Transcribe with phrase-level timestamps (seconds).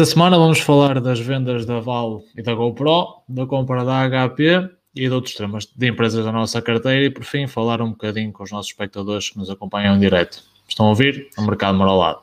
[0.00, 4.70] Esta semana vamos falar das vendas da Val e da GoPro, da compra da HP
[4.94, 8.32] e de outros temas de empresas da nossa carteira e, por fim, falar um bocadinho
[8.32, 10.42] com os nossos espectadores que nos acompanham em direto.
[10.66, 11.28] Estão a ouvir?
[11.36, 12.20] O Mercado Marolado.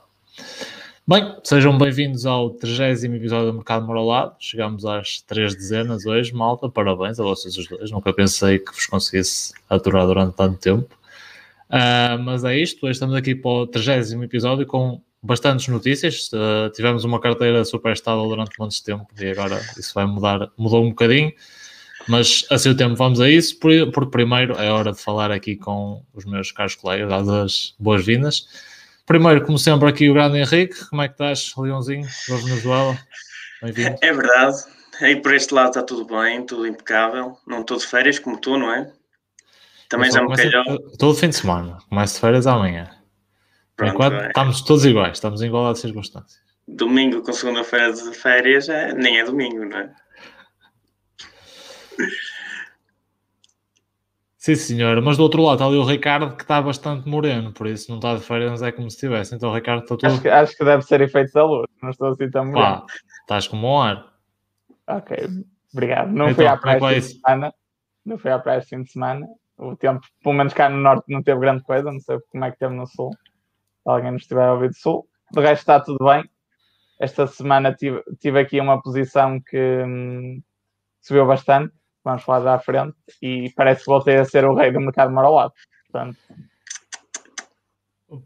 [1.08, 4.34] Bem, sejam bem-vindos ao 30 episódio do Mercado Marolado.
[4.40, 6.68] Chegamos às três dezenas hoje, malta.
[6.68, 7.92] Parabéns a vocês os dois.
[7.92, 10.98] Nunca pensei que vos conseguisse aturar durante tanto tempo.
[11.70, 12.88] Uh, mas é isto.
[12.88, 16.30] Hoje estamos aqui para o 30 episódio com bastantes notícias.
[16.32, 20.84] Uh, tivemos uma carteira super estável durante muito tempo e agora isso vai mudar, mudou
[20.84, 21.32] um bocadinho.
[22.08, 26.04] Mas a seu tempo vamos a isso, porque primeiro é hora de falar aqui com
[26.14, 28.48] os meus caros colegas, dar as boas-vindas.
[29.06, 30.86] Primeiro, como sempre, aqui o grande Henrique.
[30.90, 32.98] Como é que estás, Leãozinho, da Venezuela?
[33.62, 33.98] Bem-vindo.
[34.02, 34.58] É verdade.
[35.02, 37.38] Aí por este lado está tudo bem, tudo impecável.
[37.46, 38.92] Não estou de férias como tu, não é?
[39.90, 40.64] Também já me calhou.
[40.98, 41.78] Todo fim de semana.
[41.90, 42.90] Começo de férias amanhã.
[43.78, 44.28] Pronto, enquanto é.
[44.28, 46.42] estamos todos iguais, estamos em igualdade de circunstâncias.
[46.68, 49.94] Domingo com segunda-feira de férias é, nem é domingo, não é?
[54.36, 55.00] Sim, senhor.
[55.02, 57.98] Mas do outro lado está ali o Ricardo que está bastante moreno, por isso não
[57.98, 59.36] está de férias, é como se estivesse.
[59.36, 60.06] Então o Ricardo está todo.
[60.06, 62.82] Acho que, acho que deve ser efeito da luz, não estou assim tão moreno.
[62.82, 62.86] Pá,
[63.22, 64.12] estás como um ar.
[64.88, 65.18] Ok,
[65.72, 66.08] obrigado.
[66.12, 67.54] Não então, fui à é praia este fim de semana.
[68.06, 69.28] Não fui à praia este fim de semana.
[69.58, 72.52] O tempo, pelo menos cá no norte, não teve grande coisa, não sei como é
[72.52, 73.12] que teve no sul
[73.88, 75.08] alguém nos estiver a ouvir do Sul.
[75.32, 76.30] De resto está tudo bem.
[77.00, 80.42] Esta semana tive, tive aqui uma posição que hum,
[81.02, 84.72] subiu bastante, vamos falar já à frente, e parece que voltei a ser o rei
[84.72, 85.54] do mercado marolado.
[85.92, 86.18] Portanto,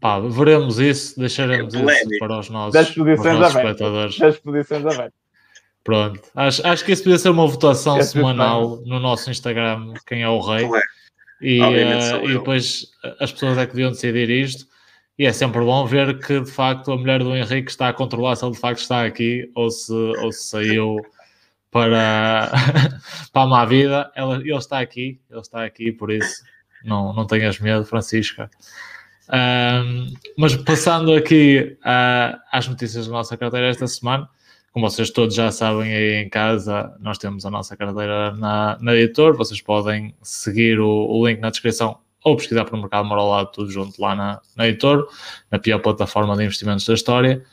[0.00, 4.18] Pá, veremos isso, deixaremos é isso para os nossos, das posições nossos espectadores.
[4.18, 5.22] Das posições abertas.
[5.82, 10.22] Pronto, acho, acho que isso podia ser uma votação Esse semanal no nosso Instagram, quem
[10.22, 10.68] é o rei.
[11.40, 14.64] E, uh, e depois as pessoas é que deviam decidir isto.
[15.18, 18.34] E é sempre bom ver que de facto a mulher do Henrique está a controlar
[18.36, 20.96] se ele de facto está aqui ou se, ou se saiu
[21.70, 22.50] para,
[23.32, 24.10] para a má vida.
[24.14, 26.42] Ela, ele está aqui, ele está aqui, por isso
[26.84, 28.50] não, não tenhas medo, Francisca.
[29.32, 34.28] Um, mas passando aqui uh, às notícias da nossa carteira esta semana,
[34.72, 38.94] como vocês todos já sabem aí em casa, nós temos a nossa carteira na, na
[38.94, 39.36] editor.
[39.36, 44.00] Vocês podem seguir o, o link na descrição ou pesquisar o mercado Moralado tudo junto
[44.00, 45.08] lá na, na editor,
[45.50, 47.44] na pior plataforma de investimentos da história.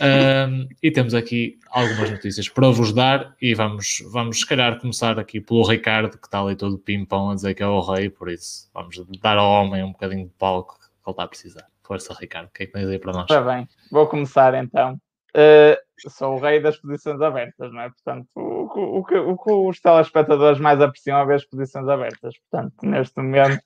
[0.00, 5.18] Um, e temos aqui algumas notícias para vos dar e vamos, vamos se calhar começar
[5.18, 8.30] aqui pelo Ricardo, que está ali todo pimpão a dizer que é o rei, por
[8.30, 11.66] isso vamos dar ao homem um bocadinho de palco que ele está a precisar.
[11.82, 13.24] Força, Ricardo, o que é que tens aí para nós?
[13.24, 14.98] Está bem, vou começar então.
[15.36, 15.76] Uh,
[16.08, 17.90] sou o rei das posições abertas, não é?
[17.90, 22.34] Portanto, o, o, o, o que os telespectadores mais apreciam é ver as posições abertas.
[22.50, 23.62] Portanto, neste momento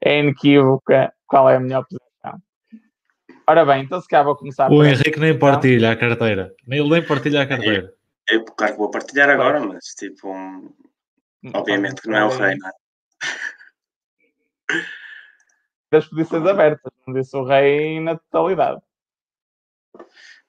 [0.00, 2.42] é inequívoca qual é a melhor posição.
[3.46, 4.70] Ora bem, então se calhar vou começar.
[4.70, 6.54] O Henrique nem partilha a carteira.
[6.66, 7.94] Ele nem partilha a carteira.
[8.28, 10.72] Eu, eu claro que vou partilhar agora, mas tipo, um,
[11.54, 12.72] obviamente que não é o rei, não é?
[15.90, 18.80] Das posições abertas, não disse o rei na totalidade.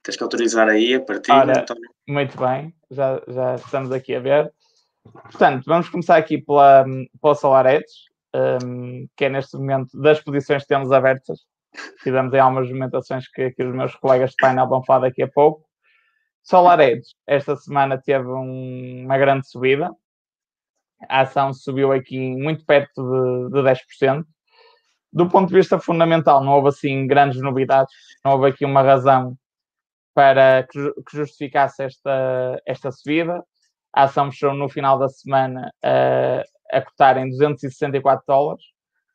[0.01, 1.37] Tens que autorizar aí a partilha.
[1.37, 1.65] Ora,
[2.07, 4.53] muito bem, já, já estamos aqui a ver.
[5.03, 6.85] Portanto, vamos começar aqui pela,
[7.21, 11.39] pela Solaretes um, que é neste momento das posições que temos abertas.
[11.99, 15.27] Fizemos aí algumas movimentações que, que os meus colegas de painel vão falar daqui a
[15.27, 15.65] pouco.
[16.43, 19.91] Solar Edge, esta semana teve um, uma grande subida.
[21.09, 24.25] A ação subiu aqui muito perto de, de 10%.
[25.11, 27.93] Do ponto de vista fundamental, não houve assim grandes novidades,
[28.25, 29.37] não houve aqui uma razão
[30.13, 33.43] para que, que justificasse esta, esta subida.
[33.93, 38.63] A ação fechou no final da semana uh, a cotar em 264 dólares,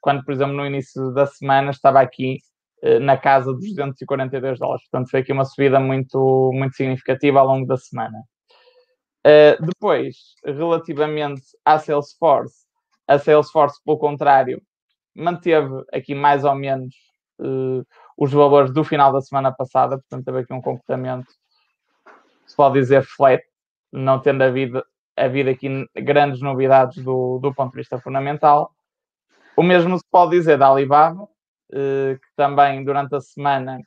[0.01, 2.39] quando, por exemplo, no início da semana estava aqui
[2.83, 4.83] uh, na casa dos 242 dólares.
[4.91, 8.19] Portanto, foi aqui uma subida muito, muito significativa ao longo da semana.
[9.27, 12.67] Uh, depois, relativamente à Salesforce,
[13.07, 14.63] a Salesforce, pelo contrário,
[15.15, 16.95] manteve aqui mais ou menos
[17.41, 17.85] uh,
[18.17, 21.27] os valores do final da semana passada, portanto, teve aqui um comportamento,
[22.47, 23.43] se pode dizer, flat,
[23.93, 24.83] não tendo havido
[25.25, 28.73] havido aqui grandes novidades do, do ponto de vista fundamental.
[29.57, 31.29] O mesmo se pode dizer da Alibaba,
[31.73, 33.79] eh, que também durante a semana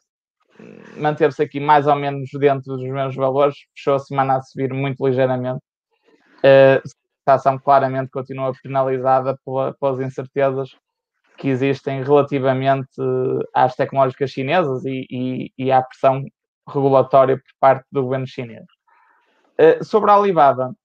[0.97, 5.05] manteve-se aqui mais ou menos dentro dos meus valores, fechou a semana a subir muito
[5.05, 5.61] ligeiramente.
[6.43, 6.81] Eh,
[7.25, 10.71] a ação claramente continua penalizada pela, pelas incertezas
[11.37, 12.89] que existem relativamente
[13.53, 16.23] às tecnológicas chinesas e, e, e à pressão
[16.67, 18.65] regulatória por parte do governo chinês.
[19.83, 20.75] Sobre a Alibaba,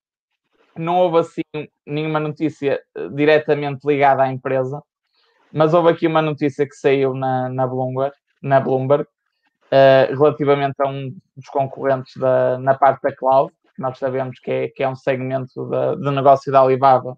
[0.81, 1.43] não houve assim
[1.87, 4.82] nenhuma notícia eh, diretamente ligada à empresa,
[5.52, 10.88] mas houve aqui uma notícia que saiu na, na Bloomberg, na Bloomberg uh, relativamente a
[10.88, 14.88] um dos concorrentes da, na parte da cloud, que nós sabemos que é, que é
[14.88, 17.17] um segmento de, de negócio da Alibaba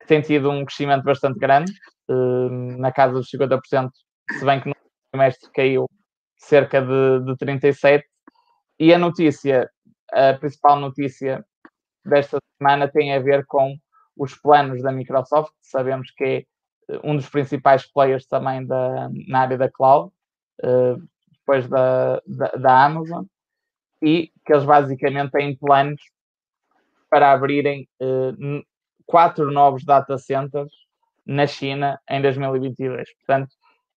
[0.00, 1.72] que tem tido um crescimento bastante grande,
[2.08, 2.48] uh,
[2.78, 3.90] na casa dos 50%,
[4.38, 4.74] se bem que no
[5.12, 5.88] trimestre caiu
[6.36, 8.02] cerca de, de 37%.
[8.80, 9.70] E a notícia,
[10.12, 11.44] a principal notícia
[12.04, 13.76] desta semana tem a ver com
[14.16, 16.36] os planos da Microsoft, sabemos que é
[16.88, 20.12] eh, um dos principais players também da, na área da cloud,
[20.62, 23.24] uh, depois da, da, da, Amazon,
[24.00, 26.00] e que eles basicamente têm planos
[27.08, 28.62] para abrirem uh,
[29.06, 30.72] quatro novos data centers
[31.26, 33.14] na China em 2022.
[33.14, 33.54] Portanto,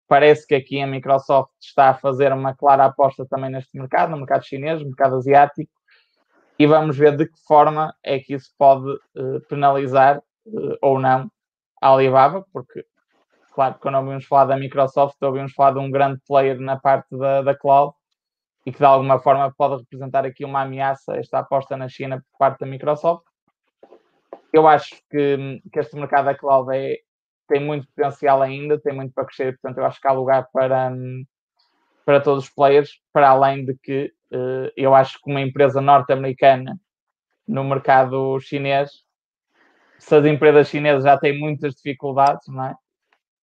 [0.06, 4.18] parece que aqui a Microsoft está a fazer uma clara aposta também neste mercado, no
[4.18, 5.72] mercado chinês, no mercado asiático,
[6.58, 11.30] e vamos ver de que forma é que isso pode uh, penalizar uh, ou não
[11.80, 12.84] a Alibaba, porque,
[13.52, 17.42] claro, quando ouvimos falar da Microsoft, ouvimos falar de um grande player na parte da,
[17.42, 17.94] da cloud
[18.64, 22.38] e que de alguma forma pode representar aqui uma ameaça, esta aposta na China por
[22.38, 23.24] parte da Microsoft.
[24.52, 26.96] Eu acho que, que este mercado da cloud é,
[27.48, 30.90] tem muito potencial ainda, tem muito para crescer, portanto, eu acho que há lugar para,
[32.04, 36.78] para todos os players, para além de que uh, eu acho que uma empresa norte-americana
[37.46, 38.90] no mercado chinês,
[39.98, 42.74] se as empresas chinesas já têm muitas dificuldades, não é?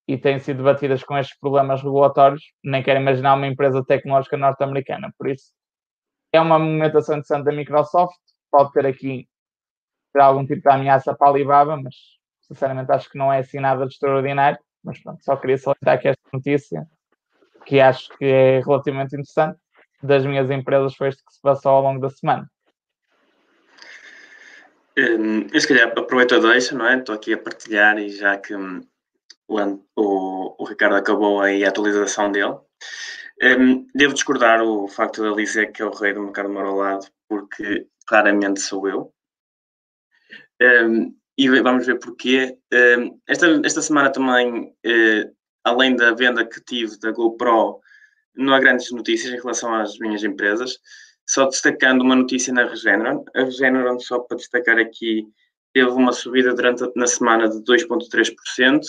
[0.07, 5.13] E têm sido batidas com estes problemas regulatórios, nem quero imaginar uma empresa tecnológica norte-americana.
[5.17, 5.51] Por isso,
[6.33, 8.17] é uma movimentação interessante da Microsoft,
[8.51, 9.27] pode ter aqui
[10.13, 11.95] ter algum tipo de ameaça para a Alibaba, mas
[12.41, 14.59] sinceramente acho que não é assim nada de extraordinário.
[14.83, 16.87] Mas pronto, só queria salientar aqui esta notícia,
[17.65, 19.59] que acho que é relativamente interessante.
[20.03, 22.49] Das minhas empresas foi isto que se passou ao longo da semana.
[24.97, 26.97] Um, eu se calhar aproveito a deixa, não é?
[26.97, 28.81] Estou aqui a partilhar e já que um,
[29.47, 32.57] o, o, Ricardo acabou aí a atualização dele.
[33.41, 37.05] Um, devo discordar o facto de ele dizer que é o rei do mercado marolado,
[37.27, 39.13] porque claramente sou eu.
[41.37, 42.57] E vamos ver porquê.
[43.27, 47.79] Esta, esta semana também, uh, além da venda que tive da GoPro,
[48.35, 50.79] não há grandes notícias em relação às minhas empresas.
[51.27, 53.23] Só destacando uma notícia na Regeneron.
[53.35, 55.25] A Regeneron, só para destacar aqui,
[55.73, 58.81] teve uma subida durante na semana de 2,3%.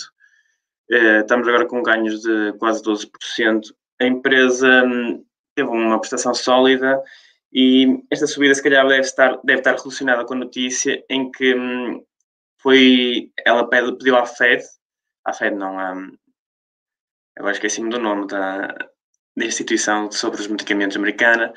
[0.91, 3.61] Uh, estamos agora com ganhos de quase 12%.
[4.01, 5.23] A empresa um,
[5.55, 7.01] teve uma prestação sólida
[7.53, 11.55] e esta subida, se calhar, deve estar, deve estar relacionada com a notícia em que
[11.55, 12.03] hum,
[12.57, 14.63] foi, ela pediu à Fed,
[15.23, 15.93] à Fed não, à,
[17.37, 18.67] agora esqueci-me do nome da,
[19.35, 21.53] da instituição sobre os medicamentos americana,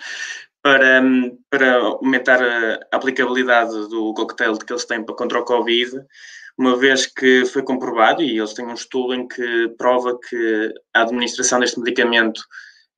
[0.63, 5.93] para, hum, para aumentar a aplicabilidade do coquetel que eles têm para, contra o Covid,
[6.59, 11.03] uma vez que foi comprovado, e eles têm um estudo em que prova que a
[11.03, 12.41] administração deste medicamento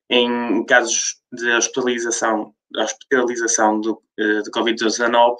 [0.09, 5.35] em casos de hospitalização hospitalização do, uh, de Covid-19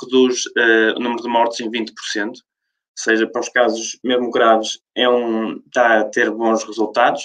[0.00, 2.51] reduz uh, o número de mortes em 20%, ou
[2.94, 7.22] seja, para os casos mesmo graves é um, está a ter bons resultados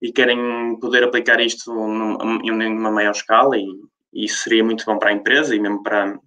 [0.00, 3.66] e querem poder aplicar isto em uma maior escala e,
[4.12, 6.18] e isso seria muito bom para a empresa e mesmo para,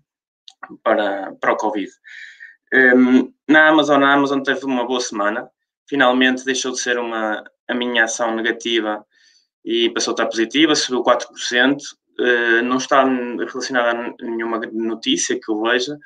[0.83, 1.91] para, para o Covid.
[2.73, 5.49] Um, na Amazon, a Amazon teve uma boa semana,
[5.87, 9.05] finalmente deixou de ser uma, a minha ação negativa
[9.65, 11.77] e passou a estar positiva, subiu 4%,
[12.19, 15.97] eh, não está relacionada a nenhuma notícia que eu veja.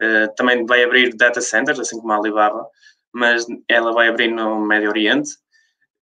[0.00, 2.66] Uh, também vai abrir data centers, assim como a Alibaba,
[3.12, 5.30] mas ela vai abrir no Médio Oriente.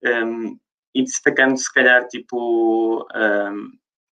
[0.04, 0.56] Um, ehm,
[0.94, 3.68] e destacando, se calhar, tipo, um, ehm,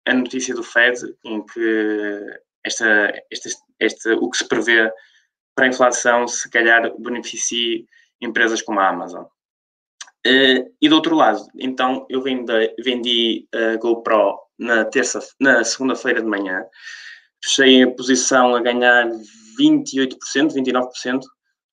[0.07, 4.91] a notícia do Fed, em que esta, esta, esta, o que se prevê
[5.55, 7.85] para a inflação, se calhar, beneficie
[8.21, 9.25] empresas como a Amazon.
[10.25, 16.21] Uh, e do outro lado, então, eu vendi, vendi a GoPro na terça, na segunda-feira
[16.21, 16.65] de manhã.
[17.43, 19.07] Fechei a posição a ganhar
[19.59, 20.17] 28%,
[20.53, 21.21] 29%.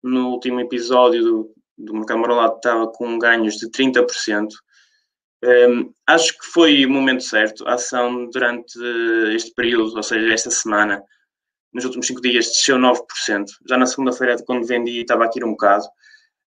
[0.02, 4.48] No último episódio do, do Mercado Marolado estava com ganhos de 30%.
[5.42, 7.66] Um, acho que foi o momento certo.
[7.66, 8.78] A ação durante
[9.34, 11.02] este período, ou seja, esta semana,
[11.72, 12.98] nos últimos 5 dias, desceu 9%.
[13.68, 15.84] Já na segunda-feira, quando vendi, estava aqui um bocado.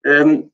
[0.05, 0.49] Um,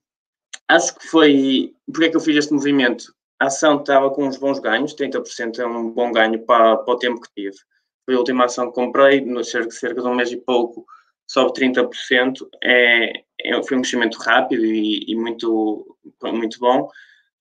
[0.68, 1.74] acho que foi.
[1.86, 3.06] Porque é que eu fiz este movimento?
[3.42, 6.98] a ação estava com uns bons ganhos, 30% é um bom ganho para, para o
[6.98, 7.58] tempo que tive.
[8.06, 10.86] Foi a última ação que comprei, no cerca, cerca de um mês e pouco,
[11.28, 16.90] sobe 30%, é, é, foi um crescimento rápido e, e, muito, muito bom.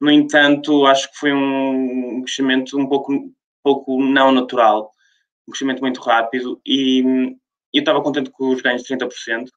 [0.00, 3.12] No entanto, acho que foi um crescimento um pouco,
[3.62, 4.93] pouco não natural,
[5.47, 7.00] um crescimento muito rápido e,
[7.73, 9.49] e eu estava contente com os ganhos de 30%.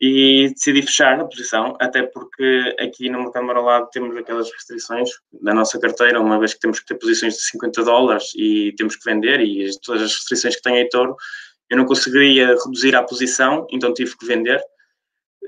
[0.00, 5.10] E decidi fechar a posição, até porque aqui no mercado marolado temos aquelas restrições
[5.42, 8.94] da nossa carteira, uma vez que temos que ter posições de 50 dólares e temos
[8.94, 11.16] que vender, e todas as restrições que tem em touro,
[11.68, 14.62] eu não conseguiria reduzir a posição, então tive que vender.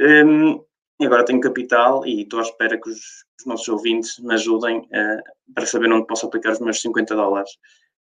[0.01, 0.63] Um,
[1.01, 2.99] e agora tenho capital e estou à espera que os,
[3.39, 7.51] os nossos ouvintes me ajudem uh, para saber onde posso aplicar os meus 50 dólares.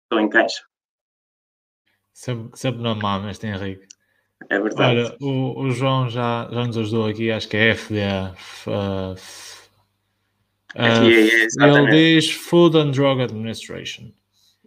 [0.03, 0.63] Estou em caixa.
[2.13, 3.88] Sempre, sempre mão, este Henrique.
[4.48, 5.00] É verdade.
[5.00, 8.36] Olha, o, o João já, já nos ajudou aqui, acho que é FDA.
[8.65, 9.13] Uh,
[10.75, 14.12] uh, ele diz Food and Drug Administration.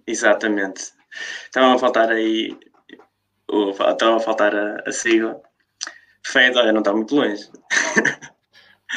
[0.06, 0.92] Exatamente.
[1.44, 2.56] Estavam a faltar aí.
[3.80, 5.40] Estava a faltar a, a sigla.
[6.24, 7.48] Fed, olha, não está muito longe.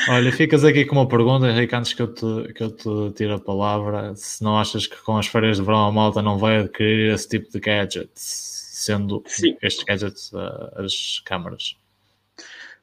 [0.10, 3.32] Olha, ficas aqui com uma pergunta, Henrique, antes que eu, te, que eu te tire
[3.32, 4.13] a palavra.
[4.15, 7.29] Se não achas que com as férias de verão a malta não vai adquirir esse
[7.29, 8.54] tipo de gadgets?
[8.86, 9.58] Sendo Sim.
[9.62, 11.75] estes gadgets uh, as câmaras.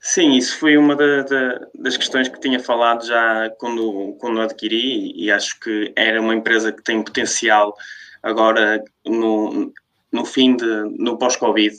[0.01, 5.13] Sim, isso foi uma da, da, das questões que tinha falado já quando, quando adquiri
[5.15, 7.77] e acho que era uma empresa que tem potencial
[8.21, 9.73] agora no,
[10.11, 10.67] no fim de,
[10.99, 11.77] no pós-Covid.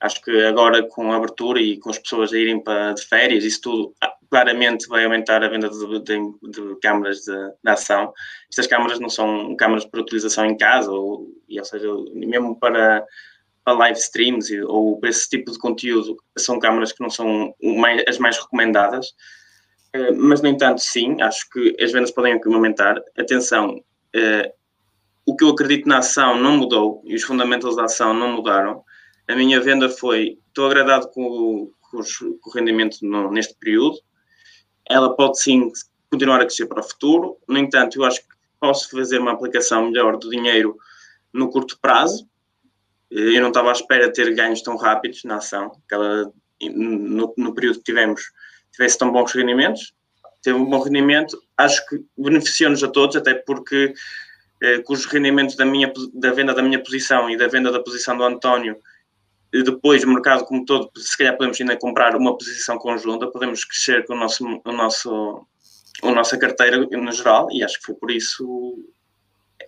[0.00, 3.44] Acho que agora com a abertura e com as pessoas a irem para de férias,
[3.44, 6.18] isso tudo ah, claramente vai aumentar a venda de, de,
[6.50, 8.12] de câmaras de, de, ação.
[8.50, 13.04] Estas câmaras não são câmaras para utilização em casa, ou, ou seja, mesmo para
[13.64, 17.54] para live streams ou para esse tipo de conteúdo, são câmaras que não são
[18.06, 19.14] as mais recomendadas.
[19.92, 23.00] Eh, mas, no entanto, sim, acho que as vendas podem aumentar.
[23.18, 23.82] Atenção,
[24.14, 24.52] eh,
[25.26, 28.82] o que eu acredito na ação não mudou e os fundamentos da ação não mudaram.
[29.28, 33.98] A minha venda foi: estou agradado com, com, os, com o rendimento no, neste período.
[34.88, 35.70] Ela pode sim
[36.10, 37.36] continuar a crescer para o futuro.
[37.48, 40.76] No entanto, eu acho que posso fazer uma aplicação melhor do dinheiro
[41.32, 42.29] no curto prazo
[43.10, 47.34] eu não estava à espera de ter ganhos tão rápidos na ação, que ela, no,
[47.36, 48.22] no período que tivemos,
[48.72, 49.92] tivesse tão bons rendimentos.
[50.42, 53.92] Teve um bom rendimento, acho que beneficiou-nos a todos, até porque
[54.62, 57.82] eh, com os rendimentos da, minha, da venda da minha posição e da venda da
[57.82, 58.78] posição do António,
[59.52, 64.06] depois o mercado como todo, se calhar podemos ainda comprar uma posição conjunta, podemos crescer
[64.06, 65.46] com o nosso, o nosso,
[66.02, 68.78] a nossa carteira no geral, e acho que foi por isso,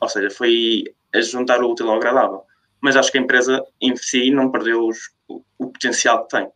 [0.01, 2.45] ou seja, foi a juntar o útil ao agradável
[2.83, 4.99] mas acho que a empresa em si não perdeu os,
[5.29, 6.49] o, o, potencial que tem.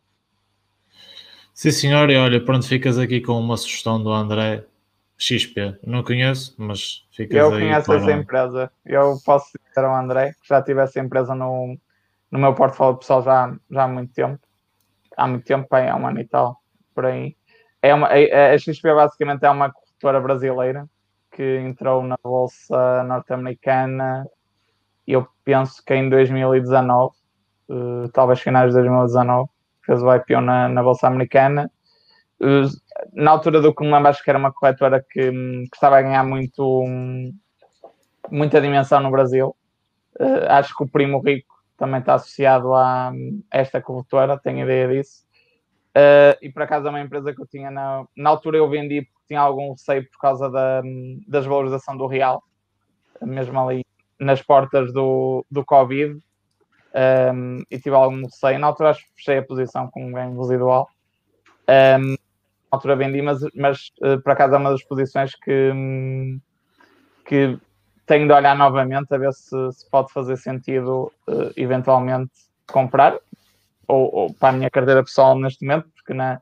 [1.53, 4.65] Sim, senhor, e olha, pronto, ficas aqui com uma sugestão do André
[5.17, 5.79] XP.
[5.83, 7.95] Não conheço, mas ficas Eu conheço para...
[7.95, 8.71] essa empresa.
[8.85, 11.77] Eu posso dizer ao André que já tive essa empresa no,
[12.29, 14.39] no meu portfólio pessoal já, já há muito tempo.
[15.15, 16.61] Há muito tempo, bem, há um ano e tal,
[16.93, 17.35] por aí.
[17.81, 20.87] É uma, a, a XP basicamente é uma corretora brasileira
[21.31, 24.27] que entrou na bolsa norte-americana
[25.13, 27.15] eu penso que em 2019,
[27.69, 29.49] uh, eh, talvez finais de 2019,
[29.85, 31.71] fez o IPO na, na Bolsa Americana.
[32.41, 32.67] Uh,
[33.13, 36.01] na altura do que me lembro, acho que era uma corretora que, que estava a
[36.01, 37.33] ganhar muito, um,
[38.29, 39.55] muita dimensão no Brasil.
[40.19, 44.87] Uh, acho que o Primo Rico também está associado a, a esta corretora, tenho ideia
[44.87, 45.25] disso.
[45.95, 49.01] Uh, e por acaso é uma empresa que eu tinha na, na altura eu vendi
[49.01, 52.43] porque tinha algum receio por causa da, da desvalorização do real,
[53.21, 53.86] mesmo ali
[54.19, 56.19] nas portas do, do Covid
[57.33, 58.59] um, e tive algum receio.
[58.59, 60.89] Na altura acho que fechei a posição com um ganho residual.
[61.69, 62.17] Um, na
[62.71, 66.39] altura vendi, mas, mas uh, por acaso é uma das posições que, um,
[67.25, 67.57] que
[68.05, 72.31] tenho de olhar novamente a ver se, se pode fazer sentido uh, eventualmente
[72.65, 73.17] comprar
[73.87, 76.41] ou, ou, para a minha carteira pessoal neste momento, porque na,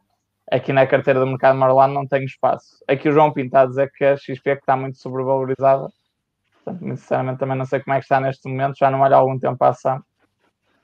[0.51, 2.83] aqui na carteira do mercado marolano não tenho espaço.
[2.87, 5.89] Aqui o João a dizer que a XP é que está muito sobrevalorizada
[6.79, 9.39] sinceramente também não sei como é que está neste momento, já não olho há algum
[9.39, 10.01] tempo a ação.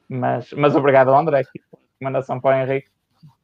[0.07, 1.61] Mas, mas obrigado André, aqui,
[1.93, 2.89] recomendação para o Henrique.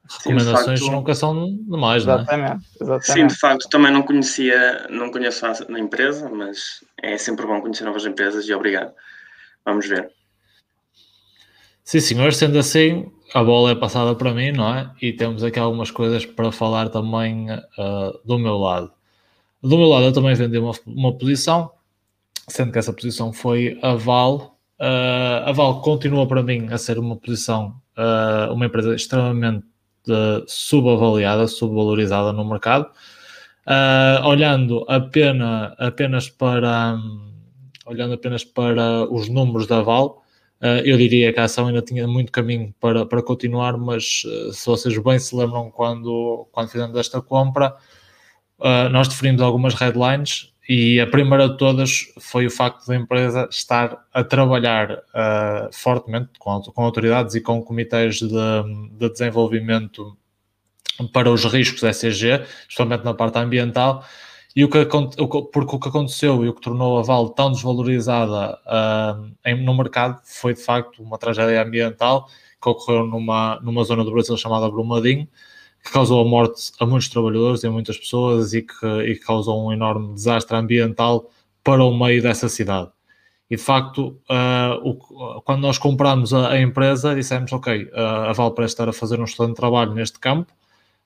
[0.10, 2.60] Recomendações facto, nunca são demais, exatamente, não é?
[2.82, 3.06] Exatamente.
[3.12, 7.60] Sim, de facto, também não conhecia, não conheço a, a empresa, mas é sempre bom
[7.60, 8.94] conhecer novas empresas e obrigado.
[9.65, 10.10] Vamos ver.
[11.84, 14.91] Sim, senhor, sendo assim, a bola é passada para mim, não é?
[15.01, 18.91] E temos aqui algumas coisas para falar também uh, do meu lado.
[19.62, 21.72] Do meu lado, eu também vendi uma, uma posição
[22.48, 24.58] sendo que essa posição foi a Val.
[24.80, 29.66] Uh, a Val continua para mim a ser uma posição, uh, uma empresa extremamente
[30.08, 32.89] uh, subavaliada, subvalorizada no mercado.
[34.25, 37.34] olhando apenas, apenas para um,
[37.86, 40.24] olhando apenas para os números da Val,
[40.84, 44.98] eu diria que a ação ainda tinha muito caminho para, para continuar, mas se vocês
[44.98, 47.75] bem se lembram quando, quando fizemos esta compra,
[48.92, 54.06] nós definimos algumas headlines e a primeira de todas foi o facto da empresa estar
[54.14, 58.28] a trabalhar uh, fortemente com, com, autoridades e com comitês de,
[58.92, 60.18] de, desenvolvimento
[61.14, 64.04] para os riscos ECG, especialmente na parte ambiental,
[64.54, 68.58] e o que, porque o que aconteceu e o que tornou a Vale tão desvalorizada
[68.66, 72.28] uh, no mercado foi de facto uma tragédia ambiental
[72.62, 75.28] que ocorreu numa, numa zona do Brasil chamada Brumadinho,
[75.88, 79.22] que causou a morte a muitos trabalhadores e a muitas pessoas e que, e que
[79.22, 81.32] causou um enorme desastre ambiental
[81.63, 82.89] para o meio dessa cidade.
[83.50, 87.89] E de facto, uh, o, quando nós compramos a, a, empresa, dissemos: Ok, uh,
[88.29, 90.51] a Val parece estar a fazer um excelente trabalho neste campo,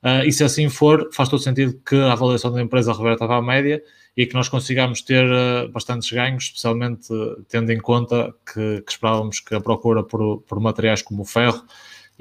[0.04, 3.42] uh, e se assim for, faz todo sentido que a avaliação da empresa reverta à
[3.42, 3.84] média
[4.18, 5.26] e que nós consigamos ter
[5.72, 7.08] bastantes ganhos, especialmente
[7.48, 11.64] tendo em conta que, que esperávamos que a procura por, por, materiais como o ferro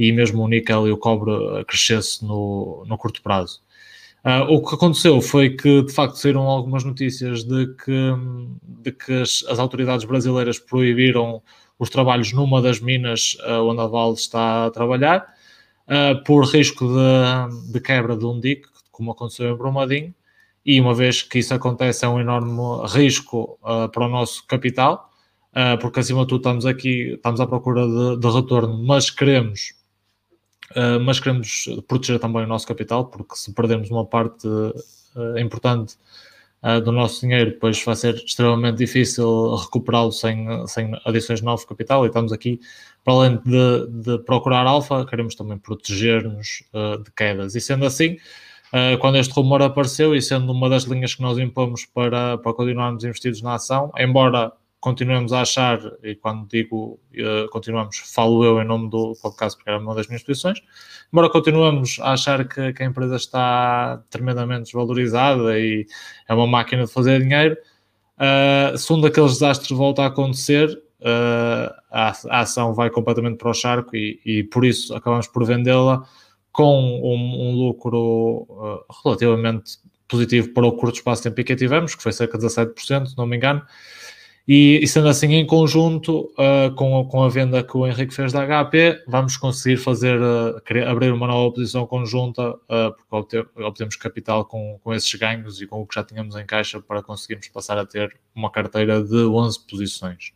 [0.00, 1.30] e mesmo o níquel e o cobre
[1.66, 3.60] crescesse no, no curto prazo.
[4.24, 8.14] Uh, o que aconteceu foi que, de facto, saíram algumas notícias de que,
[8.62, 11.42] de que as, as autoridades brasileiras proibiram
[11.78, 15.34] os trabalhos numa das minas uh, onde a Vale está a trabalhar,
[15.86, 20.14] uh, por risco de, de, quebra de um dique, como aconteceu em Brumadinho,
[20.64, 23.58] e uma vez que isso acontece, é um enorme risco
[23.92, 25.10] para o nosso capital,
[25.80, 29.79] porque acima de tudo estamos aqui, estamos à procura de, de retorno, mas queremos
[30.76, 35.96] Uh, mas queremos proteger também o nosso capital, porque se perdermos uma parte uh, importante
[36.62, 41.66] uh, do nosso dinheiro, depois vai ser extremamente difícil recuperá-lo sem, sem adições de novo
[41.66, 42.04] capital.
[42.04, 42.60] E estamos aqui,
[43.04, 46.62] para além de, de procurar alfa, queremos também proteger-nos
[47.04, 47.56] de quedas.
[47.56, 48.16] E sendo assim,
[49.00, 53.02] quando este rumor apareceu e sendo uma das linhas que nós impomos para, para continuarmos
[53.02, 58.64] investidos na ação, embora continuamos a achar, e quando digo uh, continuamos, falo eu em
[58.64, 60.62] nome do podcast, porque era uma das minhas posições,
[61.12, 65.86] embora continuamos a achar que, que, a empresa está tremendamente desvalorizada e
[66.26, 67.56] é uma máquina de fazer dinheiro,
[68.16, 70.68] uh, se um daqueles desastres volta a acontecer,
[71.00, 75.44] uh, a, a, ação vai completamente para o charco e, e por isso acabamos por
[75.44, 76.06] vendê-la
[76.52, 81.94] com um, um lucro uh, relativamente positivo para o curto espaço de tempo que tivemos,
[81.94, 83.62] que foi cerca de 17%, se não me engano,
[84.48, 88.32] e, e, sendo assim, em conjunto uh, com, com a venda que o Henrique fez
[88.32, 94.44] da HP, vamos conseguir fazer, uh, abrir uma nova posição conjunta, uh, porque obtemos capital
[94.44, 97.78] com, com esses ganhos e com o que já tínhamos em caixa para conseguirmos passar
[97.78, 100.32] a ter uma carteira de 11 posições.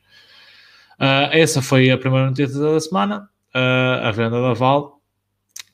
[1.32, 5.00] essa foi a primeira notícia da semana, a venda da Val.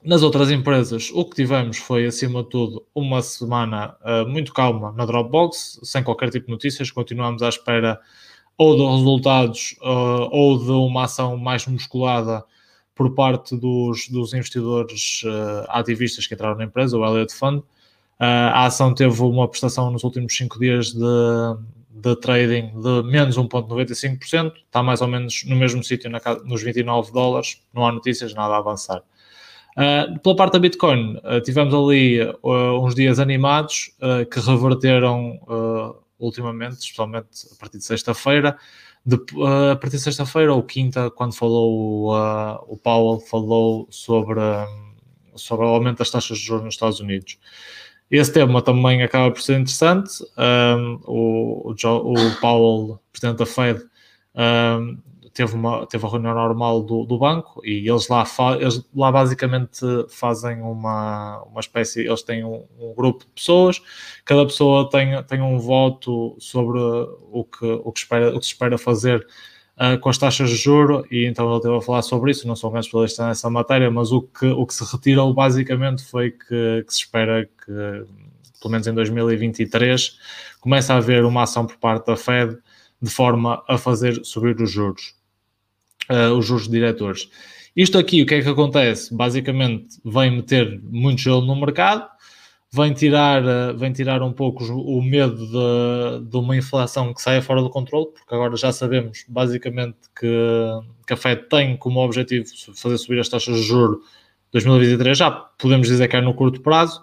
[0.03, 5.05] Nas outras empresas, o que tivemos foi, acima de tudo, uma semana muito calma na
[5.05, 6.91] Dropbox, sem qualquer tipo de notícias.
[6.91, 8.01] Continuamos à espera
[8.61, 12.45] ou de resultados uh, ou de uma ação mais musculada
[12.95, 17.61] por parte dos, dos investidores uh, ativistas que entraram na empresa, o Elliott Fund.
[17.61, 17.65] Uh,
[18.19, 21.01] a ação teve uma prestação nos últimos 5 dias de,
[21.89, 26.11] de trading de menos 1,95%, está mais ou menos no mesmo sítio,
[26.45, 29.03] nos 29 dólares, não há notícias, nada a avançar.
[29.71, 33.97] Uh, pela parte da Bitcoin, uh, tivemos ali uh, uns dias animados
[34.31, 35.41] que reverteram
[36.21, 38.57] ultimamente, especialmente a partir de sexta-feira.
[39.35, 44.95] Uh, a partir de sexta-feira ou quinta, quando falou uh, o Powell, falou sobre, um,
[45.35, 47.39] sobre o aumento das taxas de juros nos Estados Unidos.
[48.11, 50.23] Esse tema também acaba por ser interessante.
[50.37, 53.81] Um, o, o, o Powell, presidente da Fed,
[54.35, 54.99] um,
[55.33, 58.25] teve, uma, teve a reunião normal do, do banco e eles lá,
[58.59, 63.81] eles lá basicamente fazem uma, uma espécie, eles têm um, um, grupo de pessoas,
[64.25, 68.53] cada pessoa tem, tem um voto sobre o que, o que, espera, o que se
[68.53, 69.27] espera fazer
[69.77, 72.57] uh, com as taxas de juro e então ele teve a falar sobre isso, não
[72.57, 76.33] sou um grande especialista nessa matéria, mas o que, o que se retirou basicamente foi
[76.33, 77.73] que, que se espera que,
[78.61, 80.19] pelo menos em 2023,
[80.61, 82.59] comece a haver uma ação por parte da Fed
[83.01, 85.20] de forma a fazer subir os juros
[86.09, 87.29] uh, os juros diretores.
[87.75, 89.15] Isto aqui, o que é que acontece?
[89.15, 92.09] Basicamente, vem meter muito gelo no mercado,
[92.73, 97.43] vem tirar, uh, vem tirar um pouco o medo de, de, uma inflação que saia
[97.43, 100.27] fora do controle, porque agora já sabemos, basicamente, que,
[101.07, 103.99] que a FED tem como objetivo fazer subir as taxas de juros
[104.53, 107.03] 2023, já podemos dizer que é no curto prazo,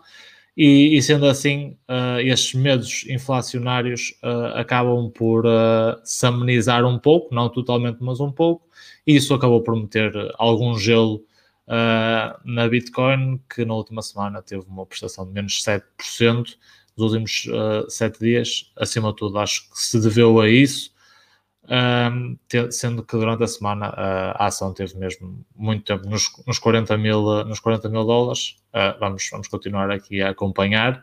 [0.56, 6.98] e, e sendo assim, uh, estes medos inflacionários uh, acabam por uh, se amenizar um
[6.98, 8.67] pouco, não totalmente, mas um pouco,
[9.08, 11.24] e isso acabou por meter algum gelo
[11.68, 16.58] uh, na Bitcoin, que na última semana teve uma prestação de menos 7%
[16.98, 18.72] nos últimos uh, 7 dias.
[18.76, 20.92] Acima de tudo, acho que se deveu a isso,
[21.70, 26.30] um, te, sendo que durante a semana uh, a ação teve mesmo muito tempo nos,
[26.46, 28.58] nos, 40, mil, nos 40 mil dólares.
[28.74, 31.02] Uh, vamos, vamos continuar aqui a acompanhar.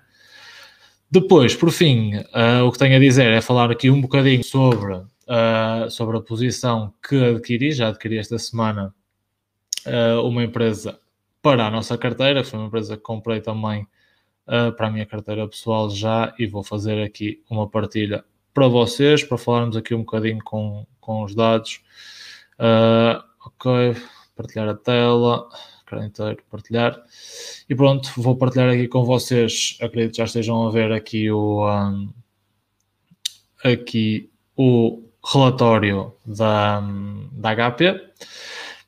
[1.11, 2.13] Depois, por fim,
[2.67, 6.93] o que tenho a dizer é falar aqui um bocadinho sobre uh, sobre a posição
[7.07, 8.95] que adquiri, já adquiri esta semana
[9.87, 10.99] uh, uma empresa
[11.43, 13.87] para a nossa carteira, foi uma empresa que comprei também
[14.47, 19.23] uh, para a minha carteira pessoal já e vou fazer aqui uma partilha para vocês,
[19.25, 21.83] para falarmos aqui um bocadinho com, com os dados.
[23.47, 23.97] Ok,
[24.37, 25.49] partilhar a tela,
[25.85, 27.03] cara inteiro, partilhar.
[27.69, 31.69] E pronto, vou partilhar aqui com vocês, acredito que já estejam a ver aqui o,
[31.69, 32.13] um,
[33.65, 36.81] aqui o relatório da,
[37.33, 38.01] da HP.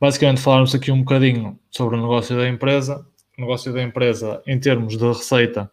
[0.01, 3.07] Basicamente falarmos aqui um bocadinho sobre o negócio da empresa.
[3.39, 5.71] O negócio da empresa em termos de receita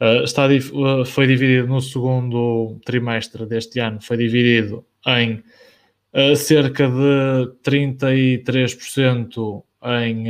[0.00, 5.42] uh, está, uh, foi dividido no segundo trimestre deste ano, foi dividido em
[6.14, 10.26] uh, cerca de 33% em,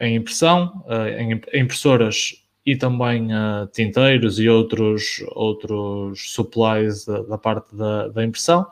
[0.00, 0.84] em impressão,
[1.16, 8.24] em impressoras e também uh, tinteiros e outros, outros supplies da, da parte da, da,
[8.24, 8.66] impressão.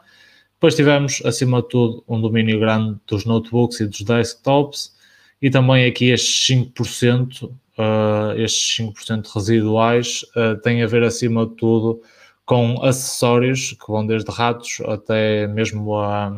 [0.54, 4.94] Depois tivemos, acima de tudo, um domínio grande dos notebooks e dos desktops
[5.42, 11.46] e também aqui estes 5%, uh, eh, estes 5% residuais uh, têm a ver, acima
[11.46, 12.02] de tudo,
[12.44, 16.30] com acessórios que vão desde ratos até mesmo a,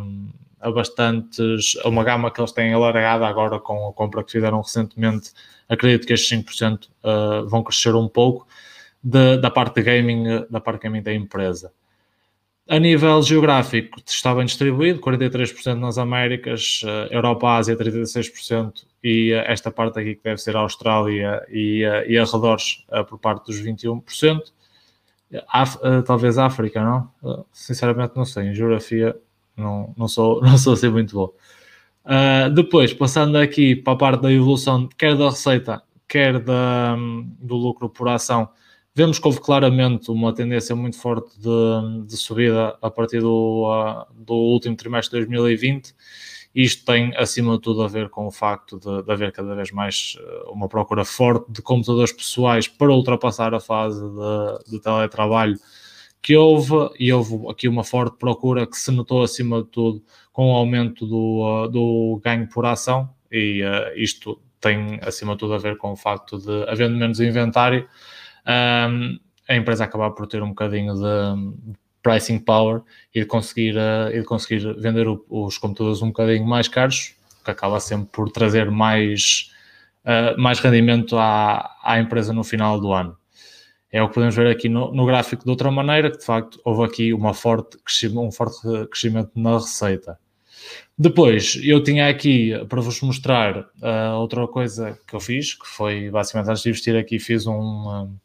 [0.60, 4.60] a bastantes, a uma gama que eles têm alargada agora com a compra que fizeram
[4.60, 5.32] recentemente
[5.72, 8.46] acredito que estes 5% uh, vão crescer um pouco
[9.02, 11.72] de, da parte de gaming, da parte gaming da empresa.
[12.68, 19.38] A nível geográfico, está bem distribuído, 43% nas Américas, uh, Europa, Ásia, 36%, e uh,
[19.46, 24.40] esta parte aqui que deve ser a Austrália e, e arredores por parte dos 21%.
[25.48, 27.44] Af talvez África, não?
[27.50, 29.16] sinceramente não sei, em geografia
[29.56, 31.32] não, não, sou, não sou assim muito bom.
[32.04, 36.96] Uh, depois, passando aqui para a parte da evolução, quer da receita, quer da,
[37.38, 38.48] do lucro por ação,
[38.94, 44.04] vemos que houve claramente uma tendência muito forte de, de subida a partir do, uh,
[44.14, 45.94] do último trimestre de 2020.
[46.54, 49.70] Isto tem, acima de tudo, a ver com o facto de, de haver cada vez
[49.70, 55.56] mais uh, uma procura forte de computadores pessoais para ultrapassar a fase de, de teletrabalho
[56.22, 60.52] que houve, e houve aqui uma forte procura que se notou acima de tudo com
[60.52, 65.54] o aumento do, uh, do ganho por ação, e uh, isto tem acima de tudo
[65.54, 67.88] a ver com o facto de, havendo menos inventário,
[68.46, 72.82] a empresa acabar por ter um bocadinho de pricing power
[73.12, 73.74] e de conseguir,
[74.12, 78.70] e de conseguir vender os computadores um bocadinho mais caros, que acaba sempre por trazer
[78.70, 79.50] mais,
[80.38, 83.16] mais rendimento à, à empresa no final do ano.
[83.92, 86.59] É o que podemos ver aqui no, no, gráfico de outra maneira, que de facto
[86.64, 87.76] houve aqui uma forte
[88.16, 90.18] um forte crescimento na receita.
[90.96, 96.11] Depois, eu tinha aqui para vos mostrar uh, outra coisa que eu fiz, que foi
[96.11, 98.16] basicamente antes de investir aqui, fiz um, um,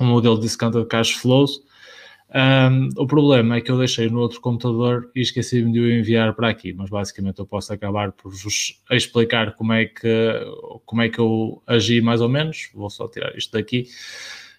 [0.00, 1.60] um modelo de discounted cash flows.
[2.34, 6.34] Um, o problema é que eu deixei no outro computador e esqueci-me de o enviar
[6.34, 10.32] para aqui, mas basicamente eu posso acabar por vos explicar como é que,
[10.84, 12.70] como é que eu agi mais ou menos.
[12.74, 13.86] Vou só tirar isto daqui.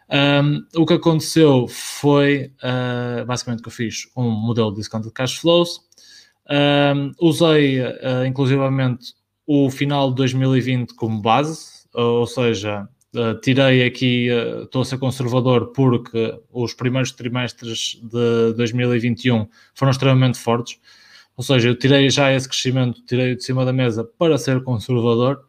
[0.09, 5.37] Um, o que aconteceu foi, uh, basicamente, que eu fiz um modelo de discounted cash
[5.37, 5.81] flows.
[6.49, 9.13] Um, usei, uh, inclusivamente,
[9.45, 14.27] o final de 2020 como base, ou seja, uh, tirei aqui,
[14.63, 20.79] estou a ser conservador porque os primeiros trimestres de 2021 foram extremamente fortes.
[21.35, 25.46] Ou seja, eu tirei já esse crescimento, tirei de cima da mesa para ser conservador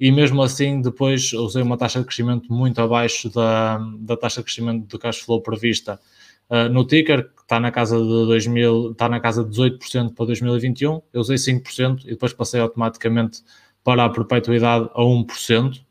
[0.00, 4.46] e mesmo assim depois usei uma taxa de crescimento muito abaixo da, da taxa de
[4.46, 6.00] crescimento do cash flow prevista
[6.48, 10.24] uh, no ticker, que está na casa de 2000, está na casa de 18% para
[10.24, 13.42] 2021, eu usei 5% e depois passei automaticamente
[13.84, 15.76] para a perpetuidade a 1%.
[15.76, 15.82] Uh,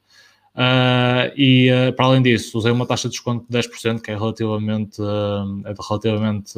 [0.56, 4.17] ah, e uh, para além disso, usei uma taxa de desconto de 10%, que é
[4.17, 6.54] relativamente, é relativamente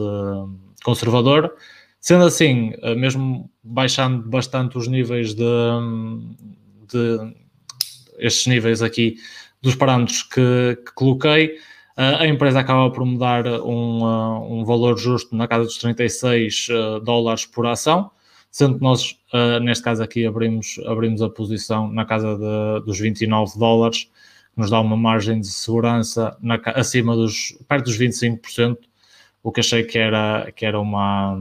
[0.84, 1.54] conservador.
[2.00, 5.44] Sendo assim, mesmo baixando bastante os níveis de,
[6.88, 7.41] de
[8.22, 9.18] estes níveis aqui
[9.62, 11.58] dos parâmetros que, que coloquei,
[11.96, 16.68] a empresa acaba por me dar um, um valor justo na casa dos 36
[17.04, 18.10] dólares por ação,
[18.50, 19.18] sendo que nós,
[19.62, 24.06] neste caso aqui, abrimos, abrimos a posição na casa de, dos 29 dólares,
[24.54, 28.78] que nos dá uma margem de segurança na, acima dos, perto dos 25%,
[29.44, 31.38] o que achei que era, que era uma,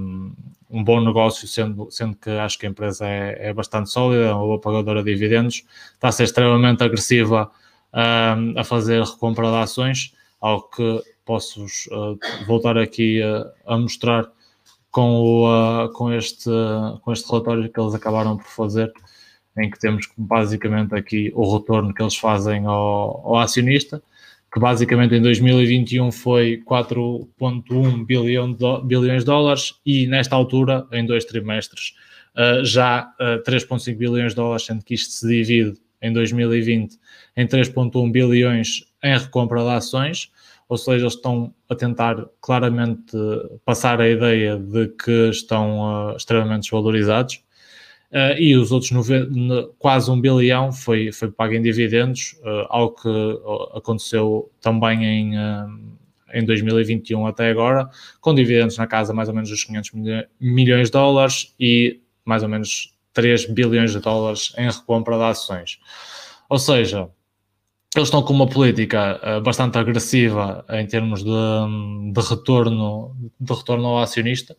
[0.70, 4.33] um bom negócio, sendo, sendo que acho que a empresa é, é bastante sólida, é
[4.33, 7.50] uma boa pagadora de dividendos, está a ser extremamente agressiva
[7.92, 14.30] um, a fazer recompra de ações, ao que posso uh, voltar aqui uh, a mostrar
[14.90, 16.50] com, o, uh, com, este,
[17.02, 18.92] com este relatório que eles acabaram por fazer,
[19.59, 24.02] em que temos basicamente aqui o retorno que eles fazem ao, ao acionista
[24.53, 31.07] que basicamente em 2021 foi 4,1 bilhão de, bilhões de dólares e nesta altura, em
[31.07, 31.95] dois trimestres,
[32.37, 36.99] uh, já uh, 3,5 bilhões de dólares, sendo que isto se divide em 2020
[37.37, 40.33] em 3,1 bilhões em recompra de ações,
[40.69, 43.17] ou seja, eles estão a tentar claramente
[43.65, 47.43] passar a ideia de que estão uh, extremamente desvalorizados.
[48.12, 49.14] Uh, e os outros nove,
[49.79, 53.09] quase um bilhão foi, foi pago em dividendos, uh, algo que
[53.77, 55.33] aconteceu também em,
[56.35, 57.88] em 2021 até agora,
[58.20, 59.92] com dividendos na casa mais ou menos dos 500
[60.40, 65.79] milhões de dólares e mais ou menos 3 bilhões de dólares em recompra de ações.
[66.49, 67.09] Ou seja,
[67.94, 73.87] eles estão com uma política uh, bastante agressiva em termos de, de, retorno, de retorno
[73.88, 74.57] ao acionista.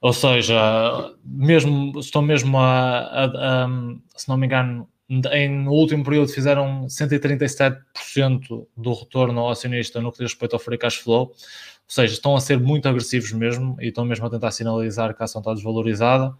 [0.00, 3.68] Ou seja, mesmo, estão mesmo a, a, a
[4.16, 10.12] se não me engano, em, no último período fizeram 137% do retorno ao acionista no
[10.12, 11.28] que diz respeito ao free cash flow.
[11.28, 11.34] Ou
[11.86, 15.24] seja, estão a ser muito agressivos mesmo e estão mesmo a tentar sinalizar que a
[15.24, 16.34] ação está desvalorizada.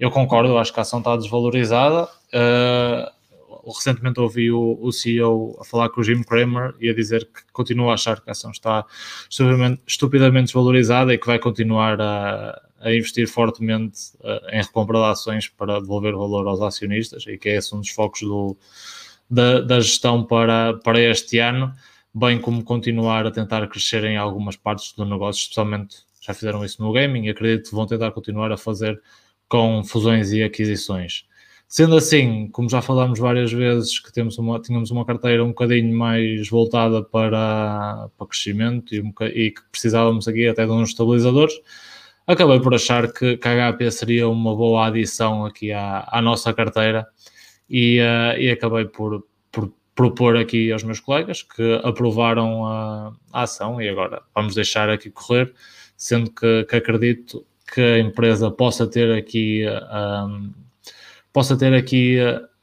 [0.00, 2.04] Eu concordo, eu acho que a ação está desvalorizada.
[2.04, 3.13] Uh,
[3.72, 7.42] recentemente ouvi o, o, CEO a falar com o Jim Cramer e a dizer que
[7.52, 8.84] continua a achar que a ação está
[9.86, 15.48] estupidamente, desvalorizada e que vai continuar a, a investir fortemente uh, em recompra de ações
[15.48, 18.56] para devolver valor aos acionistas e que é esse um dos focos do,
[19.28, 21.72] da, da gestão para, para este ano,
[22.14, 26.82] bem como continuar a tentar crescer em algumas partes do negócio, especialmente já fizeram isso
[26.82, 29.00] no gaming e acredito que vão tentar continuar a fazer
[29.48, 31.26] com fusões e aquisições.
[31.74, 35.92] Sendo assim, como já falámos várias vezes, que temos uma, tínhamos uma carteira um bocadinho
[35.92, 41.52] mais voltada para, para crescimento e, um, e que precisávamos aqui até de uns estabilizadores,
[42.28, 46.54] acabei por achar que, que a HP seria uma boa adição aqui à, à nossa
[46.54, 47.08] carteira
[47.68, 53.42] e, uh, e acabei por, por propor aqui aos meus colegas que aprovaram a, a
[53.42, 55.52] ação e agora vamos deixar aqui correr,
[55.96, 60.52] sendo que, que acredito que a empresa possa ter aqui, um,
[61.34, 62.16] possa ter aqui,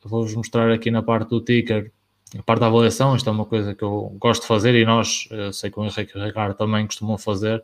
[0.04, 1.92] vou-vos mostrar aqui na parte do ticker,
[2.36, 5.28] a parte da avaliação, isto é uma coisa que eu gosto de fazer e nós,
[5.52, 7.62] sei que o Henrique e o Ricardo também costumam fazer,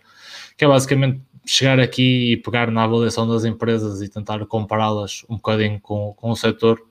[0.57, 5.37] que é basicamente chegar aqui e pegar na avaliação das empresas e tentar compará-las um
[5.37, 6.81] bocadinho com, com o setor.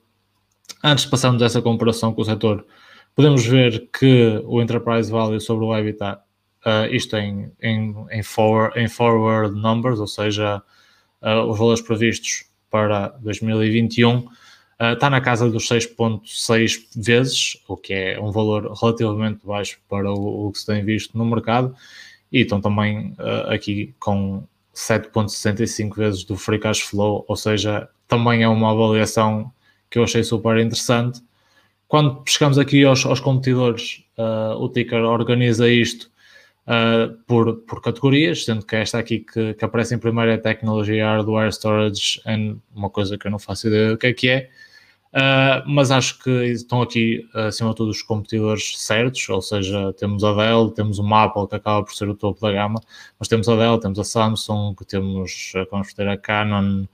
[0.83, 2.67] Antes de passarmos essa comparação com o setor,
[3.15, 6.23] podemos ver que o Enterprise Value sobre o Habitat
[6.67, 10.63] uh, isto em, em, em, forward, em forward numbers, ou seja,
[11.23, 14.29] uh, os valores previstos para 2021, uh,
[14.93, 20.49] está na casa dos 6,6 vezes, o que é um valor relativamente baixo para o,
[20.49, 21.75] o que se tem visto no mercado,
[22.33, 28.43] e estão também uh, aqui com 7,65 vezes do free cash flow, ou seja, também
[28.43, 29.51] é uma avaliação
[29.91, 31.23] que eu achei super interessante.
[31.89, 36.11] Quando chegamos aqui aos, aos competidores, uh, o Ticker organiza isto
[36.67, 41.07] uh, por, por categorias, sendo que esta aqui que, que aparece em primeiro é tecnologia,
[41.07, 44.51] hardware, storage, and uma coisa que eu não faço ideia do que é que é.
[45.13, 50.23] Uh, mas acho que estão aqui, acima de tudo, os competidores certos, ou seja, temos
[50.23, 52.81] a Dell, temos o Apple, que acaba por ser o topo da gama,
[53.19, 56.87] mas temos a Dell, temos a Samsung, temos, a Canon,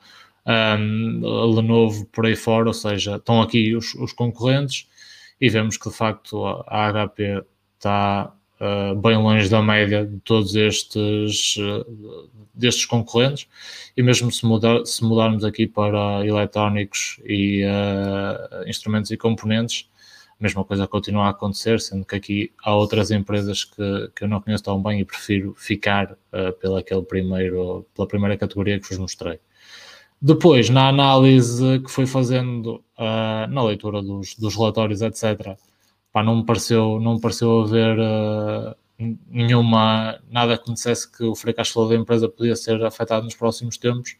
[0.47, 4.89] um, a Lenovo, por aí fora, ou seja, estão aqui os, os concorrentes
[5.41, 7.45] e vemos que, de facto, a HP
[7.77, 13.48] está uh, bem longe da média de todos estes uh, destes concorrentes
[13.96, 19.88] e mesmo se, mudar, se mudarmos aqui para eletrónicos e uh, instrumentos e componentes
[20.38, 24.29] a mesma coisa continua a acontecer, sendo que aqui há outras empresas que, que eu
[24.29, 28.98] não conheço tão bem e prefiro ficar uh, pela, primeiro, pela primeira categoria que vos
[28.98, 29.38] mostrei.
[30.20, 35.57] Depois, na análise que fui fazendo, uh, na leitura dos, dos relatórios, etc.,
[36.12, 38.77] pá, não me pareceu, não me pareceu haver uh,
[39.29, 43.25] nenhuma, nada que me dissesse que o free cash flow da empresa podia ser afetado
[43.25, 44.16] nos próximos tempos.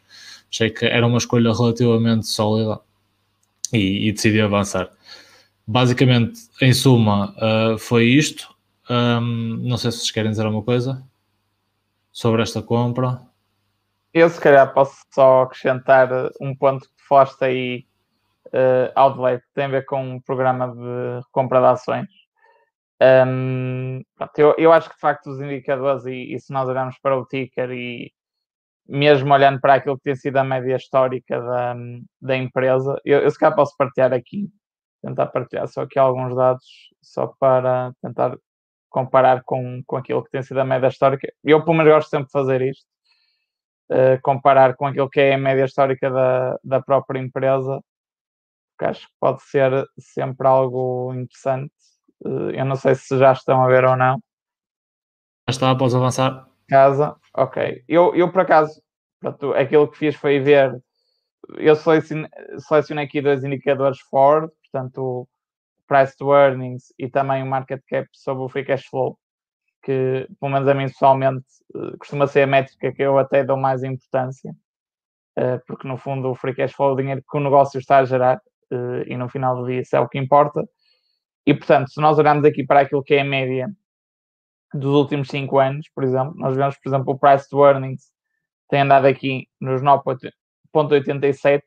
[0.51, 2.81] Achei que era uma escolha relativamente sólida
[3.73, 4.91] e, e decidi avançar.
[5.67, 8.53] Basicamente, em suma, uh, foi isto.
[8.91, 11.03] Um, não sei se vocês querem dizer alguma coisa
[12.11, 13.23] sobre esta compra.
[14.13, 17.87] Eu, se calhar, posso só acrescentar um ponto que foste aí
[18.55, 22.09] uh, Outlay, que tem a ver com um programa de compra de ações.
[23.27, 26.97] Um, pronto, eu, eu, acho que de facto os indicadores, e, e, se nós olharmos
[27.03, 28.13] para o ticker e
[28.87, 31.75] mesmo olhando para aquilo que tem sido a média histórica da,
[32.21, 34.49] da empresa, eu, eu se calhar posso partilhar aqui,
[35.03, 36.65] tentar partilhar só aqui alguns dados,
[37.01, 38.37] só para tentar
[38.89, 41.33] comparar com, com aquilo que tem sido a média histórica.
[41.43, 42.85] Eu, pelo menos, gosto sempre de fazer isto,
[43.91, 47.81] uh, comparar com aquilo que é a média histórica da, da própria empresa
[48.83, 51.73] que acho que pode ser sempre algo interessante.
[52.25, 54.17] Eh, eu não sei se já estão a ver ou não.
[55.49, 56.49] Já está, podes avançar.
[56.69, 57.85] Casa, ok.
[57.89, 58.83] Eu, eu por acaso,
[59.21, 60.83] pronto, aquilo que fiz foi ver
[61.59, 65.29] eu selecionei, selecionei aqui dois indicadores Ford, portanto, o
[65.89, 69.19] price to earnings e também o market cap sobre o free cash flow,
[69.83, 73.57] que, pelo menos a mim pessoalmente, eh, costuma ser a métrica que eu até dou
[73.57, 74.55] mais importância,
[75.37, 77.99] eh, porque no fundo o free cash flow é o dinheiro que o negócio está
[77.99, 78.41] a gerar
[79.07, 80.63] e no final do dia isso é o que importa.
[81.47, 83.69] E portanto, se nós olharmos aqui para aquilo que é a média
[84.73, 88.13] dos últimos 5 anos, por exemplo, nós vemos, por exemplo, o price to earnings
[88.73, 91.63] tem andado aqui nos 9.87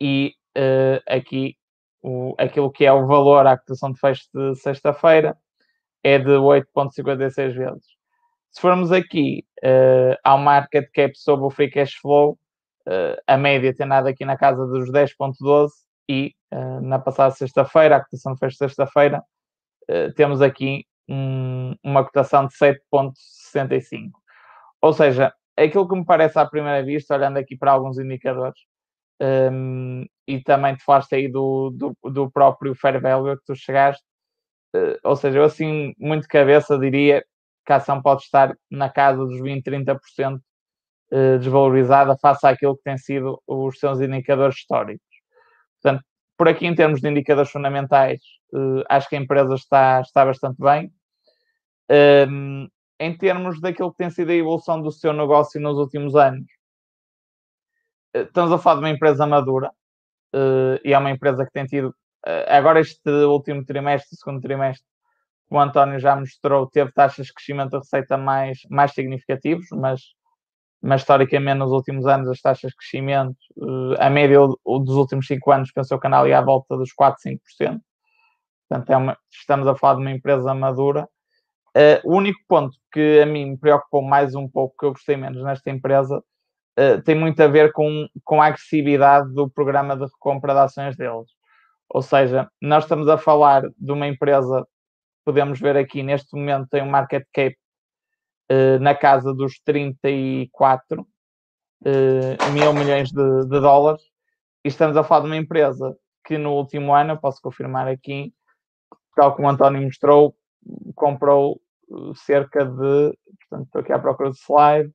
[0.00, 1.56] e uh, aqui
[2.00, 5.36] o, aquilo que é o valor à cotação de fecho de sexta-feira
[6.04, 7.86] é de 8.56 vezes.
[8.52, 12.38] Se formos aqui uh, ao market cap sobre o free cash flow,
[12.86, 15.70] uh, a média tem andado aqui na casa dos 10.12
[16.08, 19.22] e uh, na passada sexta-feira, a cotação de sexta-feira,
[20.16, 24.12] temos aqui um, uma cotação de 7.65.
[24.80, 28.58] Ou seja, aquilo que me parece à primeira vista, olhando aqui para alguns indicadores,
[29.20, 34.02] um, e também te falaste aí do, do, do, próprio fair value que tu chegaste,
[34.76, 37.24] uh, ou seja, eu assim, muito cabeça diria
[37.64, 40.36] que a ação pode estar na casa dos 20, 30%
[41.12, 45.03] uh, desvalorizada face àquilo que tem sido os seus indicadores históricos.
[46.36, 48.20] Por aqui em termos de indicadores fundamentais,
[48.52, 50.92] uh, acho que a empresa está, está bastante bem.
[52.28, 52.68] Um,
[52.98, 56.46] em termos daquilo que tem sido a evolução do seu negócio nos últimos anos,
[58.14, 59.70] eh, estamos a falar de uma empresa madura
[60.34, 64.86] uh, e é uma empresa que tem tido, uh, agora este último trimestre, segundo trimestre,
[65.50, 70.00] o António já mostrou, teve taxas de crescimento da receita mais, mais significativos, mas,
[70.84, 75.50] mas historicamente nos últimos anos as taxas de crescimento, uh, a média dos últimos 5
[75.52, 77.80] anos, pensou que andava à volta dos 4, 5%.
[78.68, 81.08] Portanto, é uma, estamos a falar de uma empresa madura
[81.76, 85.16] Uh, o único ponto que a mim me preocupou mais um pouco, que eu gostei
[85.16, 86.22] menos nesta empresa,
[86.78, 90.96] uh, tem muito a ver com, com a agressividade do programa de recompra de ações
[90.96, 91.26] deles.
[91.88, 94.64] Ou seja, nós estamos a falar de uma empresa,
[95.24, 97.56] podemos ver aqui neste momento, tem um market cap
[98.50, 101.06] uh, na casa dos 34
[102.54, 104.02] mil milhões de, de dólares,
[104.64, 108.32] e estamos a falar de uma empresa que no último ano, posso confirmar aqui,
[109.14, 110.34] tal como o António mostrou,
[110.94, 111.60] comprou
[112.14, 113.16] cerca de.
[113.40, 114.92] Portanto, estou aqui à procura do slide.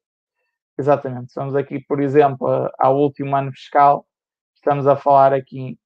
[0.77, 1.27] Exatamente.
[1.27, 4.05] Estamos aqui, por exemplo, ao último ano fiscal.
[4.55, 5.77] Estamos a falar aqui.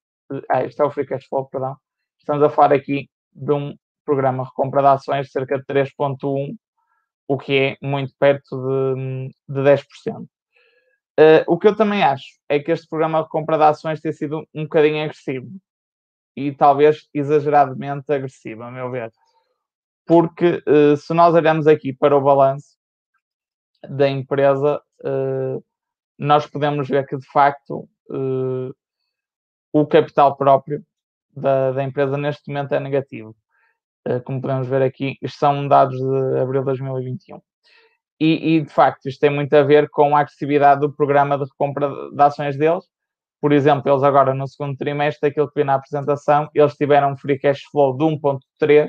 [0.49, 1.75] Ah, isto é o Free Cash Flow, perdão.
[2.17, 6.55] Estamos a falar aqui de um programa de recompra de ações de cerca de 3,1,
[7.27, 8.55] o que é muito perto
[8.95, 9.83] de, de 10%.
[10.21, 10.27] Uh,
[11.17, 14.11] ah, o que eu também acho é que este programa de compra de ações tem
[14.11, 15.47] sido um bocadinho agressivo
[16.35, 19.11] e talvez exageradamente agressivo, a meu ver
[20.05, 22.77] porque uh, se nós olharmos aqui para o balanço
[23.87, 25.63] da empresa, uh,
[26.17, 27.89] nós podemos ver que de facto
[29.71, 30.85] o capital próprio
[31.35, 33.35] da, da, empresa neste momento é negativo.
[34.25, 37.41] Como podemos ver aqui, são dados de abril de 2021.
[38.19, 41.43] E, e, de facto, isto tem muito a ver com a agressividade do programa de
[41.43, 42.85] recompra de ações deles.
[43.41, 47.17] Por exemplo, eles agora no segundo trimestre, aquilo que vi na apresentação, eles tiveram um
[47.17, 48.87] free cash flow de 1.3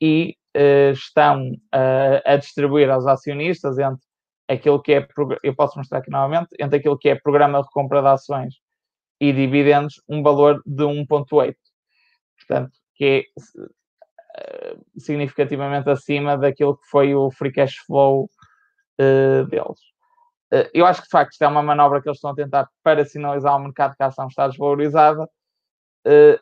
[0.00, 4.00] e uh, estão uh, a distribuir aos acionistas entre
[4.48, 5.06] aquilo que é,
[5.42, 8.54] eu posso mostrar aqui novamente, entre aquilo que é programa de recompra de ações
[9.20, 11.54] e dividendos, um valor de 1.8.
[12.38, 13.26] Portanto, que
[14.36, 18.28] é uh, significativamente acima daquilo que foi o free cash flow
[19.00, 19.80] uh, deles.
[20.52, 22.68] Uh, eu acho que, de facto, isto é uma manobra que eles estão a tentar
[22.82, 25.26] para sinalizar ao mercado que a ação está desvalorizada.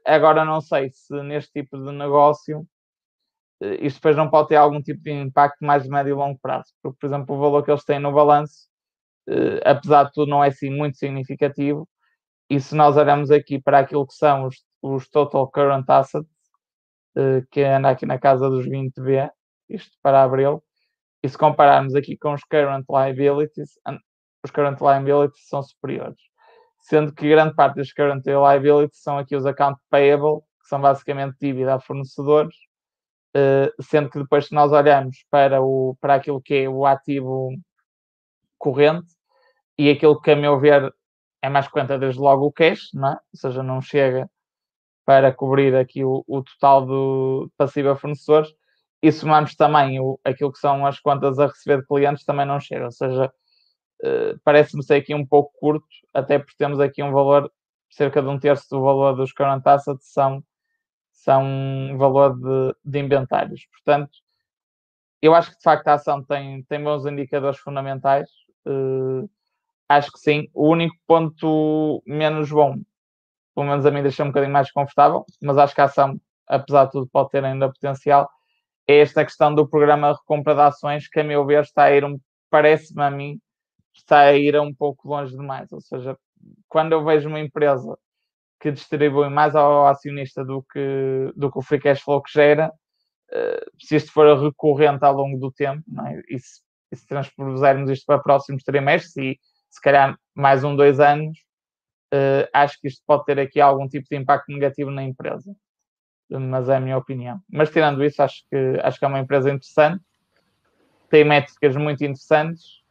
[0.05, 2.66] agora, não sei se neste tipo de negócio
[3.61, 6.38] eh, isto depois não pode ter algum tipo de impacto mais de médio e longo
[6.40, 8.68] prazo, porque, por exemplo, o valor que eles têm no balanço,
[9.29, 11.88] eh, apesar de tudo, não é assim muito significativo.
[12.51, 16.38] E se nós olhamos aqui para aquilo que são os, os total current assets, eh,
[17.51, 19.31] que anda aqui na casa dos 20 B,
[19.69, 20.63] isto para abril,
[21.23, 23.79] e se compararmos aqui com os current liabilities,
[24.45, 26.21] os current liabilities são superiores.
[26.81, 31.37] Sendo que grande parte dos current liabilities são aqui os account payable, que são basicamente
[31.41, 32.55] dívida a fornecedores,
[33.35, 37.51] eh, sendo que depois, se nós olhamos para, o, para aquilo que é o ativo
[38.59, 39.09] corrente,
[39.77, 40.93] e aquilo que, a meu ver,
[41.43, 43.12] é mais é desde logo o cash, não é?
[43.12, 44.29] ou seja, não chega
[45.09, 48.51] para cobrir aqui o, o total do passivo a fornecedores,
[49.03, 52.61] e somamos também o, aquilo que são as contas a receber de clientes, também não
[52.61, 53.33] chega, ou seja,
[54.05, 57.51] uh, parece-me ser aqui um pouco curto, até porque temos aqui um valor,
[57.89, 60.45] cerca de um terço do valor dos current assets são
[61.11, 63.67] são valor de, de inventários.
[63.73, 64.11] Portanto,
[65.23, 68.29] eu acho que de facto a ação tem, tem bons indicadores fundamentais.
[68.67, 69.27] Uh,
[69.89, 70.49] acho que sim.
[70.53, 72.77] O único ponto menos bom,
[73.59, 76.85] pelo menos a mim deixa um bocadinho mais confortável, mas acho que a ação, apesar
[76.85, 78.31] de tudo, pode ter ainda potencial,
[78.87, 81.93] é esta questão do programa de recompra de ações, que a meu ver está a
[81.93, 83.41] ir, um, parece-me a mim,
[83.93, 85.73] está a ir um pouco longe demais.
[85.73, 86.17] Ou seja,
[86.69, 87.99] quando eu vejo uma empresa
[88.61, 92.69] que distribui mais ao acionista do que, do que o free cash flow que gera,
[92.69, 96.23] uh, se isto for recorrente ao longo do tempo, é?
[96.29, 96.61] e, se,
[96.95, 101.37] se transpusermos isto para próximos trimestres e se calhar mais um, dois anos,
[102.15, 105.55] uh, acho que isto pode ter aqui algum tipo de impacto negativo na empresa.
[106.31, 107.41] Mas é a minha opinião.
[107.51, 110.05] Mas tirando isso, acho que, acho que é uma empresa interessante,
[111.09, 112.83] tem métricas muito interessantes,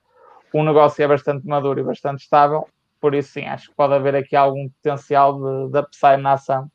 [0.53, 2.67] o negócio é bastante maduro e bastante estável,
[2.99, 6.71] por isso sim, acho que pode haver aqui algum potencial de, de upside na ação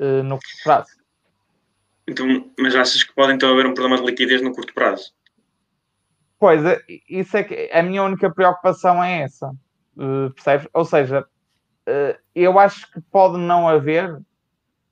[0.00, 0.90] uh, no curto prazo.
[2.08, 5.12] Então, mas achas que pode então haver um problema de liquidez no curto prazo?
[6.40, 9.48] Pois, é, isso é que a minha única preocupação é essa,
[9.96, 10.66] uh, percebes?
[10.72, 11.24] Ou seja,
[12.34, 14.20] eu acho que pode não haver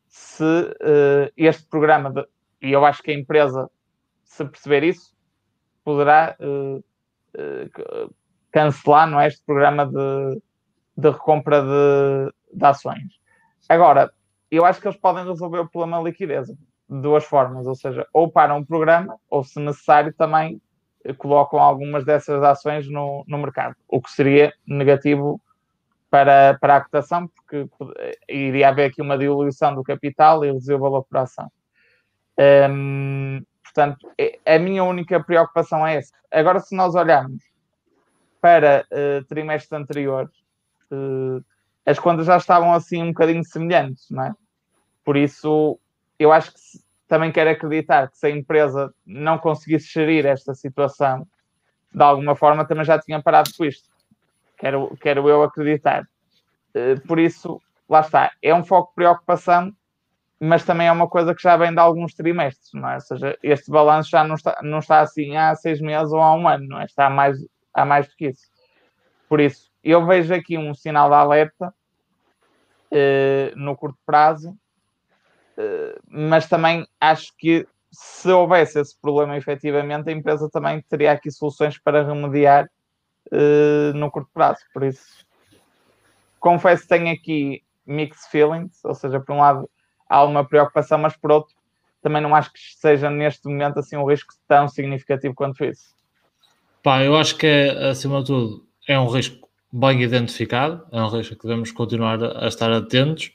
[0.07, 2.27] se uh, este programa, de,
[2.63, 3.71] e eu acho que a empresa,
[4.25, 5.15] se perceber isso,
[5.85, 6.37] poderá
[8.51, 10.43] cancelar não é, este programa de,
[10.97, 13.19] de recompra de, de ações.
[13.69, 14.11] Agora,
[14.51, 16.57] eu acho que eles podem resolver o problema da liquidez de
[17.03, 20.61] duas formas, ou seja, ou param o programa, ou se necessário também
[21.19, 25.41] colocam algumas dessas ações no, no mercado, o que seria negativo
[26.11, 27.69] para, para a cotação, porque
[28.29, 31.51] iria haver aqui uma diluição do capital e reduzir o valor por ação.
[32.71, 36.13] Hum, portanto, é, a minha única preocupação é essa.
[36.31, 37.43] Agora, se nós olharmos
[38.41, 40.31] para uh, trimestres anteriores,
[40.93, 41.45] uh,
[41.85, 44.33] as contas já estavam assim um bocadinho semelhantes, não é?
[45.05, 45.79] Por isso,
[46.19, 46.61] eu acho que
[47.09, 51.27] também quero acreditar que se a empresa não conseguisse gerir esta situação
[51.93, 53.89] de alguma forma, também já tinha parado com isto.
[54.59, 56.03] Quero, quero eu acreditar.
[56.75, 58.33] Uh, por isso, lá está.
[58.43, 59.73] É um foco de preocupação,
[60.41, 62.95] mas também é uma coisa que já vem de alguns trimestres, não é?
[62.95, 66.35] Ou seja, este balanço já não está, não está assim há seis meses ou há
[66.35, 66.85] um ano, não é?
[66.85, 67.39] Está há mais,
[67.75, 68.47] há mais do que isso.
[69.29, 71.75] Por isso, eu vejo aqui um sinal de alerta
[72.93, 74.57] uh, no curto prazo
[75.59, 81.33] eh, mas também acho que se houvesse esse problema efetivamente, a empresa também teria aqui
[81.33, 82.71] soluções para remediar
[83.33, 84.61] uh, no curto prazo.
[84.73, 85.27] Por isso,
[86.41, 89.69] confesso que tenho aqui mixed feelings, ou seja, por um lado
[90.09, 91.55] há uma preocupação, mas por outro
[92.03, 95.97] também não acho que seja neste momento assim um risco tão significativo quanto isso.
[96.83, 101.09] Pá, eu acho que é, acima de tudo, é um risco bem identificado, é um
[101.09, 103.33] risco que devemos continuar a estar atentos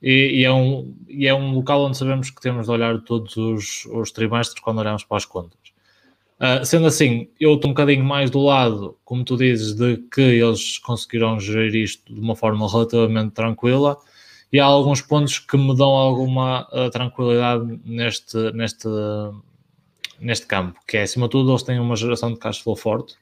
[0.00, 3.36] e, e, é um, e é um local onde sabemos que temos de olhar todos
[3.36, 5.73] os, os trimestres quando olhamos para as contas.
[6.40, 10.20] Uh, sendo assim, eu estou um bocadinho mais do lado, como tu dizes, de que
[10.20, 13.96] eles conseguiram gerir isto de uma forma relativamente tranquila
[14.52, 18.88] e há alguns pontos que me dão alguma uh, tranquilidade neste, neste,
[20.20, 23.16] neste campo, que é, acima de tudo, eles têm uma geração de cash flow forte,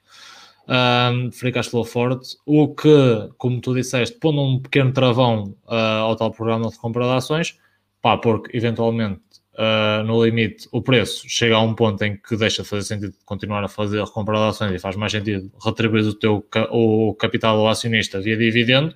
[0.68, 6.02] um, free cash flow forte, o que, como tu disseste, pondo um pequeno travão uh,
[6.02, 7.58] ao tal programa de compra de ações,
[8.02, 9.22] pá, porque eventualmente
[9.54, 13.14] uh, no limite o preço chega a um ponto em que deixa de fazer sentido
[13.24, 17.14] continuar a fazer a recompra de ações e faz mais sentido retribuir o teu o
[17.14, 18.94] capital ao acionista via dividendo,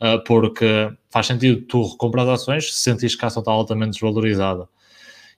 [0.00, 4.68] uh, porque faz sentido tu recomprar ações se sentires que a ação está altamente desvalorizada.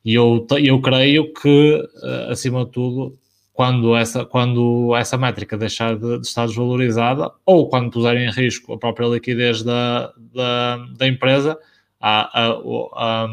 [0.05, 1.83] E eu, eu creio que,
[2.29, 3.19] acima de tudo,
[3.55, 8.75] quando essa, quando essa métrica deixar de, de, estar desvalorizada ou quando puser em risco
[8.75, 11.57] a própria liquidez da, da, da empresa,
[12.01, 12.53] a, a,
[12.97, 13.29] a,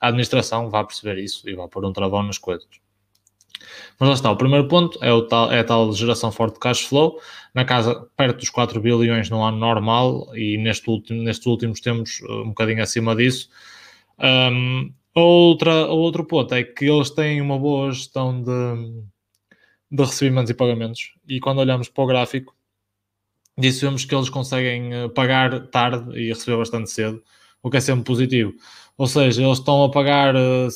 [0.00, 2.68] a, administração vai perceber isso e vai pôr um travão nas coisas.
[3.98, 6.60] Mas lá está, o primeiro ponto é, o tal, é a tal geração forte de
[6.60, 7.20] cash flow,
[7.54, 12.20] na casa perto dos 4 bilhões no ano normal e neste último, nestes últimos tempos
[12.22, 13.48] um bocadinho acima disso.
[14.18, 19.02] Um, outra, outro ponto é que eles têm uma boa gestão de,
[19.90, 21.14] de recebimentos e pagamentos.
[21.26, 22.54] E quando olhamos para o gráfico,
[23.58, 27.22] dissemos que eles conseguem eh, pagar tarde e receber bastante cedo,
[27.62, 28.54] o que é sempre positivo.
[28.98, 30.70] Ou seja, eles estão a pagar uh,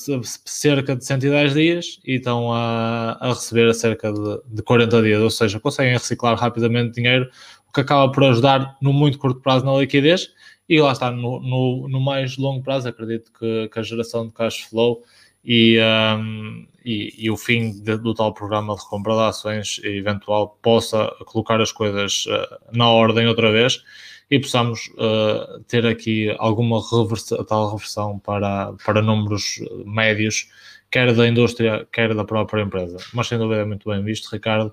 [0.45, 5.31] cerca de 110 dias e estão a, a receber cerca de, de 40 dias, ou
[5.31, 7.31] seja, conseguem reciclar rapidamente dinheiro,
[7.69, 10.33] o que acaba por ajudar no muito curto prazo na liquidez
[10.69, 14.33] e lá está, no, no, no mais longo prazo, acredito que, que a geração de
[14.33, 15.03] cash flow
[15.45, 20.59] e, um, e, e, o fim de, do tal programa de recompra de ações eventual
[20.63, 23.83] possa colocar as coisas uh, na ordem outra vez
[24.31, 30.49] e possamos uh, ter aqui alguma reversa, tal reversão para, para números médios,
[30.91, 32.99] quer da indústria, quer da própria empresa.
[33.13, 34.73] Mas sem dúvida é muito bem visto, Ricardo.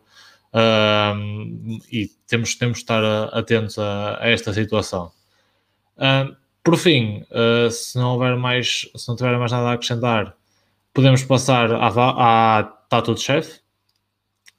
[0.53, 3.03] Uh, e temos, temos de estar
[3.33, 5.11] atentos a, a esta situação.
[5.97, 7.23] Uh, por fim,
[7.71, 10.35] se não houver mais, se não tiver mais nada a acrescentar,
[10.93, 13.59] podemos passar à, à Tattoo de Chef,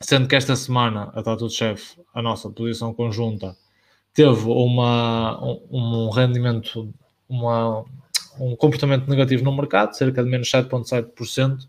[0.01, 3.55] sendo que esta semana a Tattoo de Chef, a nossa posição conjunta,
[4.19, 6.93] teve uma, um, um rendimento,
[7.29, 7.85] uma,
[8.41, 11.69] um comportamento negativo no mercado, cerca de menos 7,7%,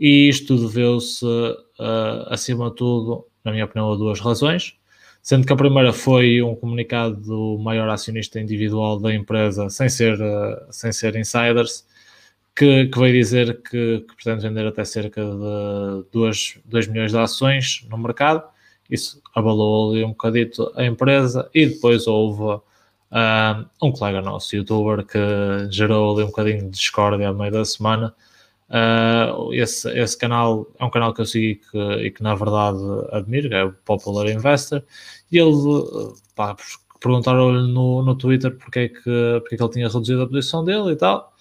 [0.00, 4.74] e isto deveu-se, uh, acima de tudo, na minha opinião, a duas razões.
[5.20, 10.14] Sendo que a primeira foi um comunicado do maior acionista individual da empresa, sem ser,
[10.14, 11.86] uh, sem ser insiders,
[12.54, 17.18] que, que veio dizer que, que, pretende vender até cerca de 2, 2 milhões de
[17.18, 18.55] ações no mercado.
[18.90, 22.62] Isso abalou ali um bocadito a empresa e depois houve uh,
[23.82, 25.18] um colega nosso, youtuber, que
[25.70, 28.14] gerou ali um bocadinho de discórdia no meio da semana,
[28.68, 32.78] Uh, esse, esse canal é um canal que eu sigo que, e que na verdade
[33.12, 34.82] admiro, é o Popular Investor,
[35.30, 35.52] e ele
[37.00, 40.64] perguntaram-lhe no, no Twitter porque é, que, porque é que ele tinha reduzido a posição
[40.64, 41.32] dele e tal.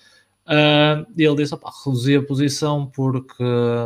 [0.46, 3.44] Uh, e ele disse: reduzi a posição porque,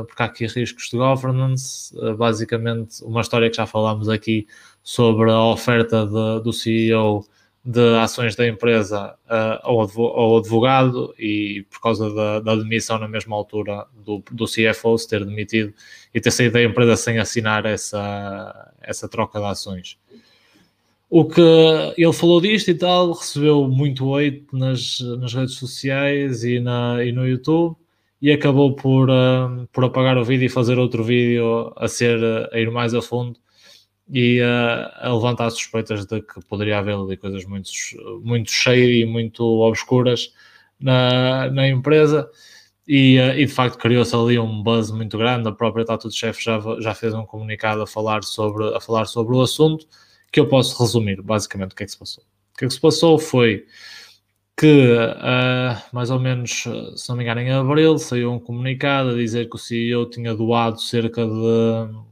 [0.07, 1.95] porque há aqui riscos de governance.
[1.97, 4.45] Uh, basicamente, uma história que já falámos aqui
[4.83, 7.25] sobre a oferta de, do CEO
[7.63, 13.35] de ações da empresa uh, ao, advogado e por causa da, da, demissão na mesma
[13.35, 15.73] altura do, do CFO se ter demitido
[16.13, 19.97] e ter saído da empresa sem assinar essa, essa troca de ações.
[21.09, 21.41] O que
[21.97, 27.11] ele falou disto e tal, recebeu muito hate nas, nas redes sociais e, na, e
[27.11, 27.75] no YouTube
[28.21, 32.19] e acabou por, uh, por apagar o vídeo e fazer outro vídeo a ser
[32.53, 33.39] a ir mais a fundo
[34.11, 37.69] e uh, a levantar suspeitas de que poderia haver ali coisas muito,
[38.21, 40.33] muito cheias e muito obscuras
[40.79, 42.29] na, na empresa.
[42.87, 45.47] E, uh, e, de facto criou-se ali um buzz muito grande.
[45.47, 49.35] A própria Tattoo Chef já, já fez um comunicado a falar, sobre, a falar sobre
[49.35, 49.87] o assunto,
[50.31, 52.23] que eu posso resumir basicamente o que é que se passou.
[52.53, 53.65] O que é que se passou foi
[54.57, 56.63] que, uh, mais ou menos,
[56.95, 60.35] se não me engano, em abril, saiu um comunicado a dizer que o CEO tinha
[60.35, 62.09] doado cerca de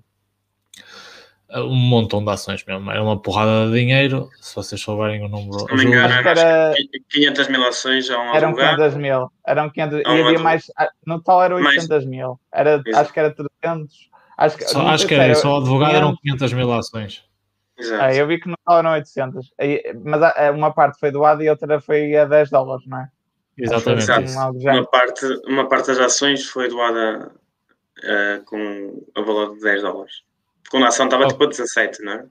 [1.56, 2.92] um montão de ações mesmo.
[2.92, 4.30] Era uma porrada de dinheiro.
[4.42, 5.60] Se vocês souberem o número.
[5.60, 6.74] Se não me engano, era
[7.10, 9.32] 500 mil ações a um Eram 500 mil.
[9.46, 10.72] Eram 500 e havia mais.
[10.78, 12.06] Ah, no tal era 800 mais...
[12.06, 12.40] mil.
[12.52, 14.10] Era, acho que era 300.
[14.38, 15.98] Acho que, só, acho que era, só o advogado 500.
[15.98, 17.24] eram 500 mil ações.
[17.78, 18.04] Exato.
[18.04, 19.54] Ah, eu vi que tal eram 800.
[20.04, 23.10] Mas uma parte foi doada e outra foi a 10 dólares, não é?
[23.58, 24.12] Exatamente.
[24.12, 27.32] Assim, uma, parte, uma parte das ações foi doada
[28.00, 30.14] uh, com o valor de 10 dólares.
[30.70, 31.28] Quando a ação estava oh.
[31.28, 32.26] tipo a 17, não é?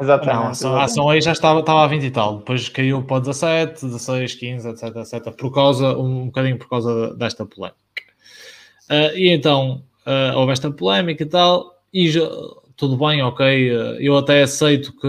[0.00, 0.34] Exatamente.
[0.34, 3.04] Não, a ação, a ação aí já estava, estava a 20 e tal, depois caiu
[3.04, 7.78] para 17, 16, 15, etc, etc, por causa, um, bocadinho por causa desta polémica.
[8.90, 12.28] Uh, e então, uh, houve esta polémica e tal, e já,
[12.76, 15.08] tudo bem, ok, uh, eu até aceito que,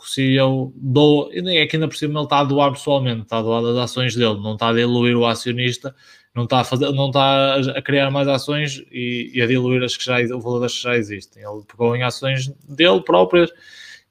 [0.00, 3.38] que se eu dou, é que ainda por cima ele está a doar pessoalmente, está
[3.38, 5.94] a doar das ações dele, não está a diluir o acionista,
[6.34, 9.96] não está a, fazer, não está a criar mais ações e, e a diluir as
[9.96, 11.42] que já, o valor das que já existem.
[11.42, 13.50] Ele pegou em ações dele próprias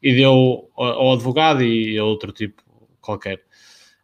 [0.01, 2.61] e deu ao advogado e a outro tipo
[2.99, 3.41] qualquer.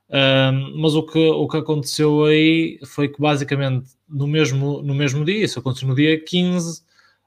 [0.09, 5.25] Um, mas o que, o que aconteceu aí foi que basicamente no mesmo, no mesmo
[5.25, 6.82] dia, isso aconteceu no dia 15,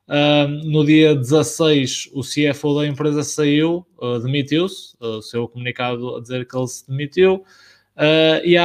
[0.09, 6.21] um, no dia 16 o CFO da empresa saiu, uh, demitiu-se, uh, seu comunicado a
[6.21, 7.45] dizer que ele se demitiu,
[7.97, 8.57] Uh, e,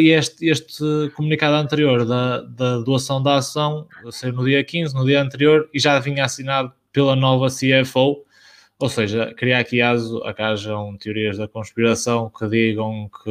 [0.00, 0.82] e este, este,
[1.14, 5.78] comunicado anterior da, da, doação da ação saiu no dia 15, no dia anterior, e
[5.78, 8.24] já vinha assinado pela nova CFO,
[8.80, 13.30] ou seja, queria aqui aso a que hajam teorias da conspiração que digam que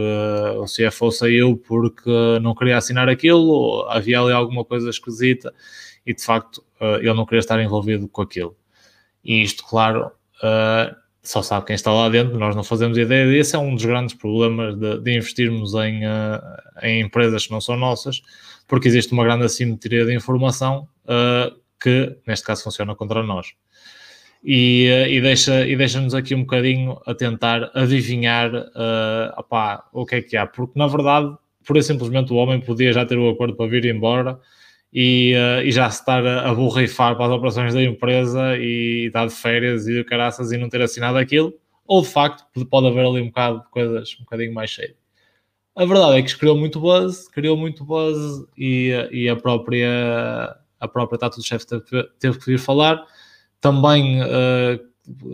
[0.59, 5.53] o CFO saiu porque não queria assinar aquilo, havia ali alguma coisa esquisita
[6.05, 8.55] e de facto uh, ele não queria estar envolvido com aquilo.
[9.23, 10.07] E isto, claro,
[10.43, 13.55] uh, só sabe quem está lá dentro, nós não fazemos ideia disso.
[13.55, 16.39] É um dos grandes problemas de, de investirmos em, uh,
[16.81, 18.21] em, empresas que não são nossas,
[18.67, 20.87] porque existe uma grande assimetria de informação
[21.81, 23.47] que, neste caso, funciona contra nós.
[24.43, 28.51] E, e, deixa, e deixa-nos aqui um bocadinho a tentar adivinhar
[29.35, 31.35] opá, o que é que há, porque na verdade,
[31.65, 34.39] pura e simplesmente, o homem podia já ter o acordo para vir embora
[34.91, 39.27] e, uh, e, já se estar a, borrifar para as operações da empresa e estar
[39.27, 41.53] de férias e de caraças e não ter assinado aquilo,
[41.85, 44.95] ou de facto pode haver ali um bocado de coisas um bocadinho mais cheias.
[45.75, 50.87] A verdade é que criou muito buzz, criou muito buzz e, e a própria a
[50.87, 53.05] própria Tato do Chefe teve, teve, que vir falar.
[53.59, 54.79] Também uh,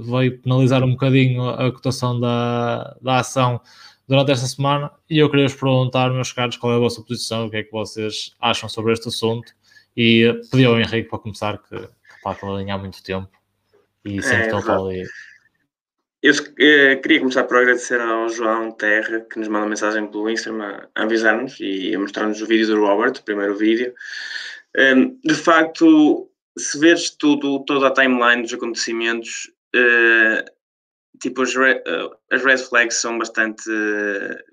[0.10, 3.62] veio penalizar um bocadinho a cotação da, da ação
[4.08, 7.46] durante esta semana e eu queria vos perguntar, meus caros, qual é a vossa posição,
[7.46, 9.52] o que é que vocês acham sobre este assunto
[9.96, 13.30] e pedi ao Henrique para começar, que, que pá, estou a alinhar muito tempo.
[14.04, 15.04] E sempre é, estão ali.
[16.22, 20.88] Eu eh, queria começar por agradecer ao João Terra, que nos manda mensagem pelo Instagram
[20.96, 23.94] a avisar-nos e a mostrar-nos o vídeo do Robert, o primeiro vídeo.
[24.76, 30.55] Um, ehm, de facto, se veres tudo, toda a timeline dos acontecimentos, uh,
[31.22, 31.82] tipo, as, re,
[32.32, 33.70] as red flags são bastante,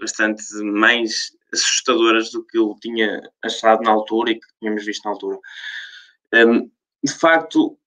[0.00, 5.10] bastante mais assustadoras do que eu tinha achado na altura e que tínhamos visto na
[5.10, 5.38] altura.
[6.34, 6.70] Um,
[7.04, 7.78] de facto,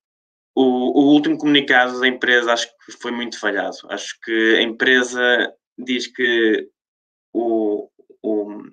[0.54, 3.76] o, o, último comunicado da empresa acho que foi muito falhado.
[3.90, 6.70] Acho que a empresa diz que
[7.34, 7.90] o,
[8.22, 8.64] o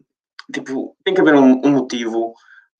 [0.52, 2.34] tipo, tem que haver um, um, motivo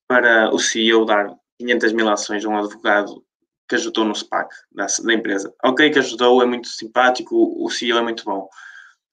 [0.07, 3.25] para o CEO dar 500 mil ações a um advogado
[3.67, 5.53] que ajudou no SPAC da, empresa.
[5.63, 8.47] Ok, que ajudou, é muito simpático, o CEO é muito bom.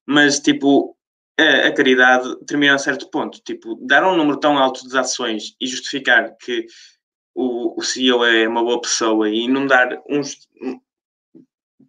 [0.07, 0.97] Mas, tipo,
[1.39, 3.41] a, a caridade termina a certo ponto.
[3.45, 6.67] Tipo, dar um número tão alto de ações e justificar que
[7.35, 10.37] o, o CEO é uma boa pessoa e não dar uns,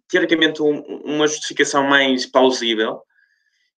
[0.08, 3.02] teoricamente um, uma justificação mais plausível.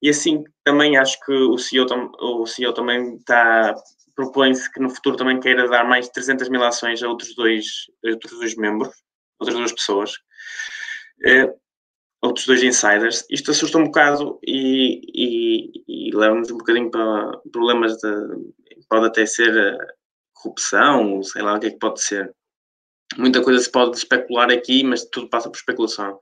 [0.02, 1.86] E assim também acho que o CEO,
[2.20, 3.74] o CEO também está
[4.14, 7.66] propõe-se que no futuro também queira dar mais de 300 mil ações a outros dois,
[8.04, 8.94] outros dois membros,
[9.38, 10.12] outras duas pessoas,
[11.26, 11.52] é,
[12.22, 13.24] outros dois insiders.
[13.30, 18.12] Isto assusta um bocado e, e, e leva-nos um bocadinho para problemas de.
[18.88, 19.78] pode até ser eh,
[20.32, 22.34] corrupção, sei lá o que é que pode ser.
[23.16, 26.18] Muita coisa se pode especular aqui, mas tudo passa por especulação.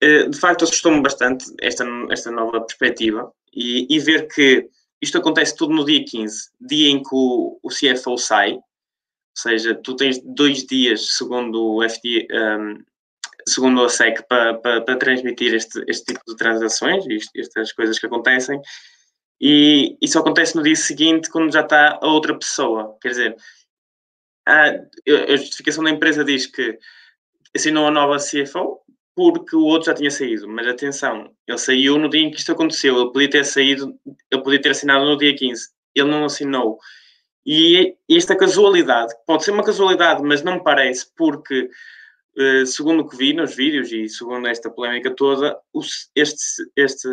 [0.00, 4.68] Eh, de facto, assustou-me bastante esta, esta nova perspectiva e, e ver que
[5.00, 8.62] isto acontece tudo no dia 15, dia em que o, o CFO sai, ou
[9.36, 12.82] seja, tu tens dois dias, segundo o FD, um,
[13.46, 18.60] segundo a SEC, para, para, transmitir este, este tipo de transações, estas coisas que acontecem,
[19.40, 22.96] e isso acontece no dia seguinte, quando já está a outra pessoa.
[23.00, 23.36] Quer dizer,
[24.46, 26.78] a, a justificação da empresa diz que
[27.54, 28.80] assinou a nova CFO,
[29.16, 30.46] porque o outro já tinha saído.
[30.46, 33.00] Mas atenção, ele saiu no dia em que isto aconteceu.
[33.00, 33.98] Ele podia ter saído,
[34.30, 35.70] ele podia ter assinado no dia 15.
[35.94, 36.78] Ele não assinou.
[37.44, 41.70] E esta casualidade, pode ser uma casualidade, mas não me parece, porque,
[42.36, 45.56] eh, segundo o que vi nos vídeos e segundo esta polémica toda,
[46.14, 47.08] este, este,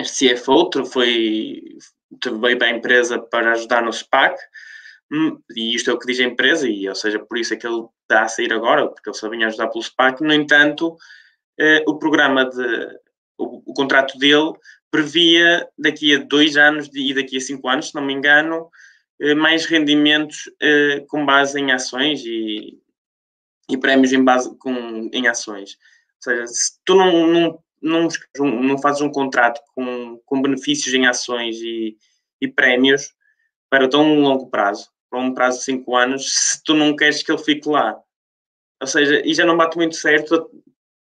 [0.00, 1.62] este CFO foi,
[2.40, 4.36] veio para a empresa para ajudar no SPAC,
[5.12, 7.56] hum, e isto é o que diz a empresa, e ou seja, por isso é
[7.56, 10.22] que ele está a sair agora, porque ele só vinha ajudar pelo SPAC.
[10.22, 10.96] No entanto,
[11.58, 12.98] eh, o programa de.
[13.38, 14.52] O, o, contrato dele
[14.90, 18.70] previa daqui a dois anos e daqui a cinco anos, se não me engano,
[19.20, 22.78] eh, mais rendimentos eh, com base em ações e,
[23.70, 25.76] e prémios em base com, em ações.
[26.16, 28.08] Ou seja, se tu não, não, não,
[28.62, 31.96] não fazes um contrato com, com benefícios em ações e,
[32.40, 33.14] e prémios
[33.70, 37.32] para tão longo prazo, para um prazo de 5 anos se tu não queres que
[37.32, 38.00] ele fique lá.
[38.80, 40.50] Ou seja, e já não bate muito certo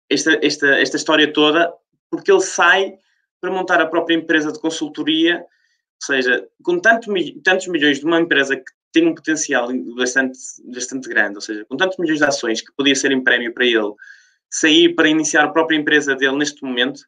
[0.09, 1.73] esta, esta, esta história toda,
[2.09, 2.97] porque ele sai
[3.39, 7.13] para montar a própria empresa de consultoria, ou seja, com tanto,
[7.43, 11.77] tantos milhões de uma empresa que tem um potencial bastante, bastante grande, ou seja, com
[11.77, 13.93] tantos milhões de ações que podia ser em prémio para ele,
[14.49, 17.01] sair para iniciar a própria empresa dele neste momento,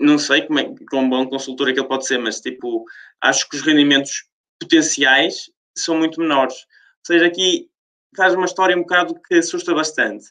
[0.00, 2.84] não sei como é, quão bom consultor é que ele pode ser, mas tipo,
[3.20, 4.24] acho que os rendimentos
[4.60, 6.54] potenciais são muito menores.
[6.54, 7.68] Ou seja, aqui
[8.16, 10.26] faz uma história um bocado que assusta bastante.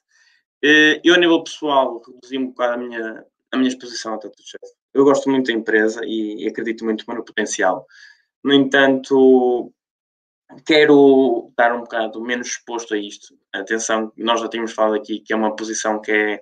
[0.64, 4.46] Eh, eu, a nível pessoal, reduzi um bocado a minha, a minha exposição ao Tattoo
[4.46, 4.74] Chef.
[4.94, 7.86] Eu gosto muito da empresa e, acredito muito no potencial.
[8.44, 9.74] No entanto,
[10.66, 13.38] quero estar um bocado menos exposto a isto.
[13.52, 16.42] Atenção, nós já tínhamos falado aqui que é uma posição que é,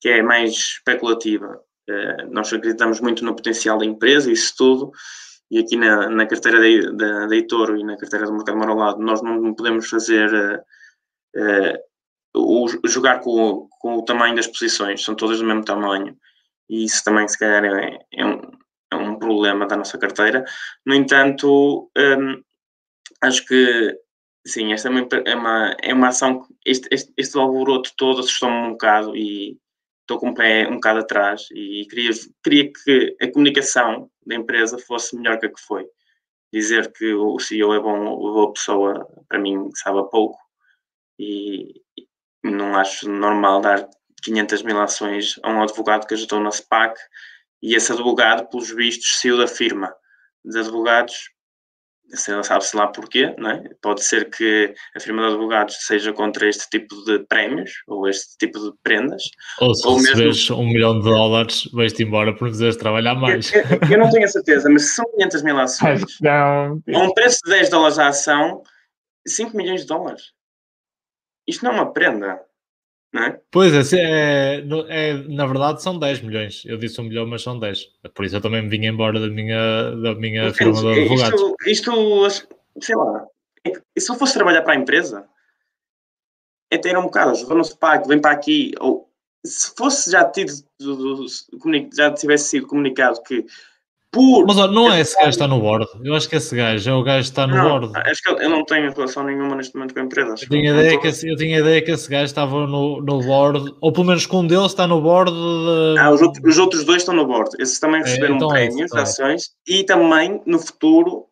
[0.00, 1.62] que é mais especulativa.
[1.88, 4.92] Uh, nós acreditamos muito no potencial da empresa, isso tudo,
[5.52, 6.58] e aqui na, na carteira
[6.94, 10.58] da, Eitoro e na carteira do Mercado Marolado, nós não podemos fazer uh,
[11.36, 16.16] uh, o, jogar com, com o tamanho das posições, são todas do mesmo tamanho,
[16.70, 18.40] e isso também, se calhar, é, é, um,
[18.90, 20.42] é um problema da nossa carteira.
[20.86, 22.42] No entanto, um,
[23.20, 23.94] acho que
[24.46, 28.20] sim, esta é uma, é uma, é uma ação que este, este, este alvoroto todo
[28.20, 29.58] assustou-me um bocado e
[30.12, 32.10] estou com o pé um bocado atrás e queria,
[32.42, 35.86] queria que a comunicação da empresa fosse melhor que a que foi.
[36.52, 40.38] Dizer que o CEO é bom, boa pessoa, para mim, sabe pouco
[41.18, 41.80] e
[42.44, 43.88] não acho normal dar
[44.22, 47.00] 500 mil ações a um advogado que ajudou na SPAC
[47.62, 49.94] e esse advogado, pelos vistos, saiu da firma
[50.44, 51.30] de advogados
[52.14, 53.62] sabe-se lá porquê, não é?
[53.80, 58.36] Pode ser que a firma de advogados seja contra este tipo de prémios ou este
[58.38, 59.22] tipo de prendas.
[59.60, 60.62] Ou se ou recebes mesmo...
[60.62, 63.52] um milhão de dólares, vais-te embora por quiseres trabalhar mais.
[63.52, 66.82] Eu, eu, eu, não tenho a certeza, mas se são 500 mil ações, não.
[66.94, 68.62] a um preço de 10 dólares a ação,
[69.26, 70.32] 5 milhões de dólares.
[71.46, 72.40] Isto não é uma prenda.
[73.14, 73.38] É?
[73.50, 76.64] Pois é, é, é, na verdade são 10 milhões.
[76.64, 77.90] Eu disse um milhão, mas são 10.
[78.14, 81.40] Por isso eu também me vim embora da minha, da minha firma de advogados.
[81.40, 82.48] Isto, isto,
[82.80, 83.26] sei lá,
[83.98, 85.26] se eu fosse trabalhar para a empresa,
[86.72, 89.10] até era um bocado, não se paga, vem para aqui, ou
[89.44, 90.52] se fosse já tido,
[91.94, 93.44] já tivesse sido comunicado que
[94.12, 94.46] por.
[94.46, 95.86] Mas ó, não é esse gajo que está no board.
[96.04, 97.92] Eu acho que esse gajo é o gajo que está no não, board.
[97.96, 100.34] Acho que eu não tenho relação nenhuma neste momento com a empresa.
[100.42, 103.74] Eu tinha, ideia que esse, eu tinha ideia que esse gajo estava no, no board,
[103.80, 105.32] ou pelo menos com um deles está no board.
[105.32, 105.98] De...
[105.98, 107.50] Ah, os, outros, os outros dois estão no board.
[107.58, 111.26] Esses também é, receberam é, então prémios, é ações, e também no futuro,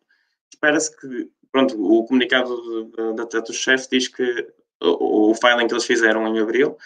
[0.51, 1.29] espera-se que.
[1.51, 4.23] Pronto, o comunicado da Tato Chef diz que
[4.81, 6.77] o, o filing que eles fizeram em abril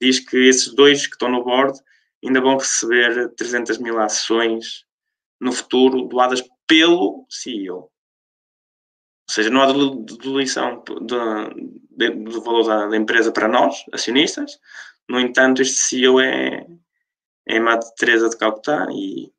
[0.00, 1.76] diz que esses dois que estão no board
[2.24, 4.84] ainda vão receber 300 mil ações
[5.42, 7.78] no futuro doadas pelo CEO.
[7.78, 7.90] Ou
[9.28, 14.60] seja, não há diluição do, valor da, da, empresa para nós, acionistas.
[15.08, 16.64] No entanto, este CEO é,
[17.46, 19.32] é Madre Teresa de Calcutá e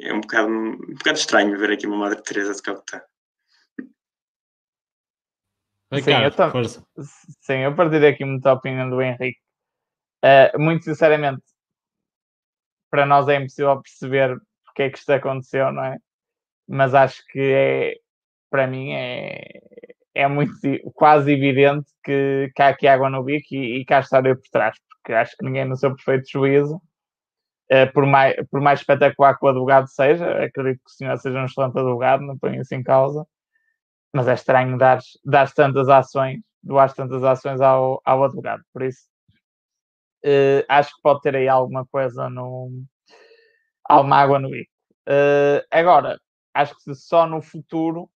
[0.00, 3.04] é um bocado, um bocado estranho ver aqui uma Madre Teresa de Calcutá.
[5.92, 6.30] Sim, eu
[7.40, 9.38] sim, eu partilho aqui muito a opinião do Henrique.
[10.24, 11.42] Uh, muito sinceramente,
[12.90, 14.40] para nós é impossível perceber
[14.74, 15.98] porque é que isto aconteceu, não é?
[16.68, 17.94] Mas acho que é,
[18.50, 19.60] para mim, é,
[20.14, 20.52] é muito
[20.94, 24.76] quase evidente que, que há aqui água no bico e, e cá história por trás,
[24.88, 26.76] porque acho que ninguém no seu perfeito juízo,
[27.72, 31.40] uh, por, mais, por mais espetacular que o advogado seja, acredito que o senhor seja
[31.40, 33.24] um excelente advogado, não ponho isso em causa,
[34.12, 39.06] mas é estranho dar, dar tantas ações, doar tantas ações ao, ao advogado, por isso
[40.24, 42.84] uh, acho que pode ter aí alguma coisa no,
[43.84, 44.70] alguma água no bico.
[45.08, 46.18] Uh, agora,
[46.54, 48.10] acho que só no futuro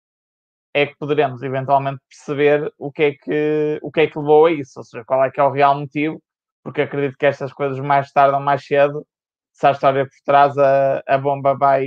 [0.75, 4.53] é que poderemos eventualmente perceber o que é que, o que, é que levou a
[4.53, 6.23] isso, ou seja, qual é que é o real motivo,
[6.63, 9.07] porque acredito que estas coisas mais tarde ou mais cedo,
[9.53, 11.87] se a história por trás, a, a bomba vai,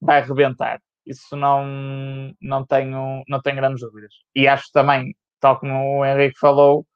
[0.00, 0.80] vai rebentar.
[1.04, 4.14] Isso não, não, tenho, não tenho grandes dúvidas.
[4.34, 6.86] E acho também, tal como o Henrique falou,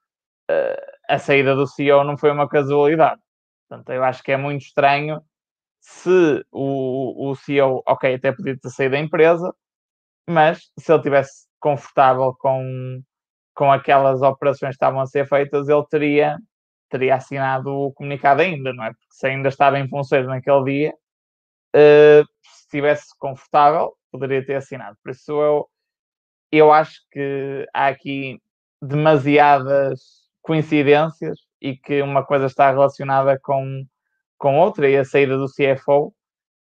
[0.51, 3.21] uh, a saída do CEO não foi uma casualidade.
[3.69, 5.21] Portanto, eu acho que é muito estranho
[5.89, 9.55] se o, o CEO, ok, até podia ter saído da empresa,
[10.29, 13.01] mas se ele tivesse confortável com,
[13.55, 16.39] com aquelas operações que estavam a ser feitas, ele teria,
[16.91, 18.89] teria assinado o comunicado ainda, não é?
[18.89, 20.95] Porque se ainda estava em funções naquele dia,
[21.77, 24.97] uh, se estivesse confortável, poderia ter assinado.
[25.05, 25.69] Por isso eu,
[26.51, 28.41] eu acho que há aqui
[28.83, 30.01] demasiadas
[30.43, 33.87] coincidências e que uma coisa está relacionada com
[34.39, 36.15] com outra e a saída do CFO uh,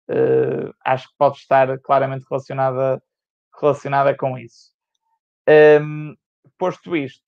[0.10, 3.02] eh, acho que pode estar claramente relacionada,
[3.60, 4.72] relacionada com isso.
[5.82, 6.16] Um,
[6.58, 7.24] posto isto,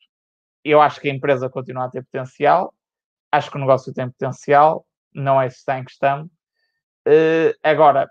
[0.63, 2.73] eu acho que a empresa continua a ter potencial,
[3.31, 6.29] acho que o negócio tem potencial, não é se está em questão.
[7.07, 8.09] Uh, agora,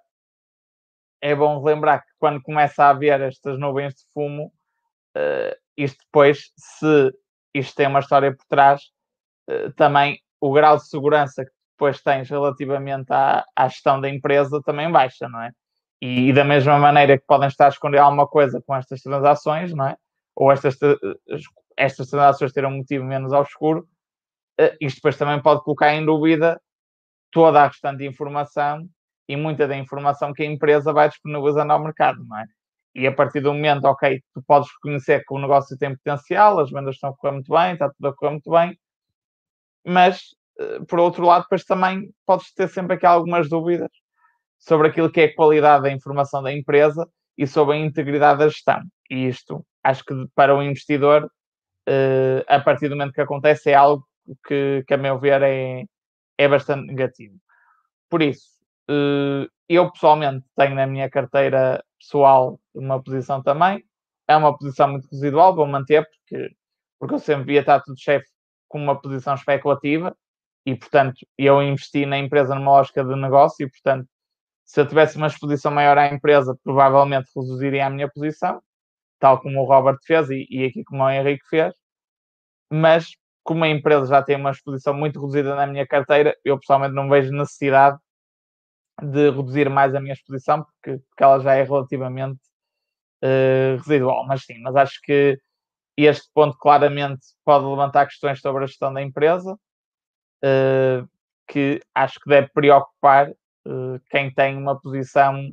[1.20, 4.52] é bom lembrar que quando começa a haver estas nuvens de fumo,
[5.16, 7.12] uh, isto depois, se
[7.54, 8.82] isto tem uma história por trás,
[9.50, 14.60] uh, também o grau de segurança que depois tens relativamente à, à gestão da empresa
[14.64, 15.52] também baixa, não é?
[16.00, 19.72] E, e, da mesma maneira que podem estar a esconder alguma coisa com estas transações,
[19.72, 19.96] não é?
[20.34, 20.76] Ou estas,
[21.76, 23.86] estas transações terem um motivo menos obscuro,
[24.58, 26.60] eh, isto depois também pode colocar em dúvida
[27.30, 28.86] toda a restante informação
[29.28, 32.44] e muita da informação que a empresa vai disponibilizando ao mercado, não é?
[32.94, 36.70] E a partir do momento, ok, tu podes reconhecer que o negócio tem potencial, as
[36.70, 38.78] vendas estão a correr muito bem, está tudo a correr muito bem,
[39.86, 40.45] mas eh,
[40.88, 43.90] por outro lado, depois também podes ter sempre aqui algumas dúvidas
[44.58, 48.48] sobre aquilo que é a qualidade da informação da empresa e sobre a integridade da
[48.48, 48.80] gestão.
[49.10, 51.30] E isto, acho que para o investidor,
[51.86, 54.06] eh, a partir do momento que acontece, é algo
[54.46, 55.84] que, que a meu ver, é,
[56.38, 57.36] é bastante negativo.
[58.08, 58.48] Por isso,
[58.88, 63.84] eh, eu pessoalmente tenho na minha carteira pessoal uma posição também.
[64.28, 66.50] É uma posição muito residual, vou manter, porque,
[66.98, 68.26] porque eu sempre via estar tudo chefe
[68.68, 70.16] com uma posição especulativa
[70.66, 74.08] e, portanto, eu investi na empresa numa lógica de negócio e, portanto,
[74.64, 78.60] se eu tivesse uma exposição maior à empresa, provavelmente reduziria a minha posição,
[79.20, 81.72] tal como o Robert fez e, e aqui como o Henrique fez.
[82.70, 83.12] Mas,
[83.44, 87.08] como a empresa já tem uma exposição muito reduzida na minha carteira, eu pessoalmente não
[87.08, 87.96] vejo necessidade
[89.00, 92.40] de reduzir mais a minha exposição, porque, porque ela já é relativamente
[93.22, 94.26] uh, residual.
[94.26, 95.38] Mas sim, mas acho que
[95.96, 99.56] este ponto claramente pode levantar questões sobre a gestão da empresa
[100.44, 101.08] uh,
[101.46, 105.50] que acho que deve preocupar uh, quem tem uma posição.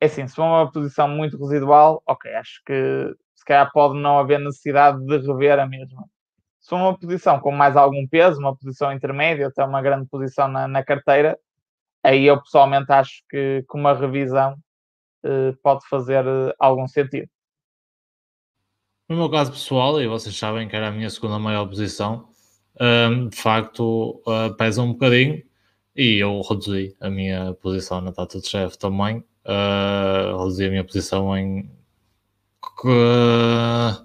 [0.00, 4.18] É assim, se for uma posição muito residual, ok, acho que se calhar pode não
[4.18, 6.04] haver necessidade de rever a mesma.
[6.60, 10.48] Se for uma posição com mais algum peso, uma posição intermédia, até uma grande posição
[10.48, 11.38] na, na carteira,
[12.02, 14.56] aí eu pessoalmente acho que, que uma revisão
[15.24, 16.24] uh, pode fazer
[16.58, 17.28] algum sentido.
[19.08, 22.28] No meu caso pessoal, e vocês sabem que era a minha segunda maior posição,
[22.80, 25.42] um, de facto uh, pesa um bocadinho
[25.94, 29.18] e eu reduzi a minha posição na Tata de Chef também.
[29.44, 31.70] Uh, reduzi a minha posição em.
[32.84, 34.02] Uh,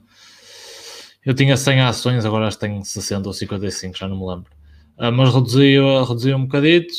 [1.25, 4.51] eu tinha 100 ações, agora acho que tenho 60 ou 55, já não me lembro.
[4.97, 6.93] Uh, mas reduzi, reduzi um bocadito,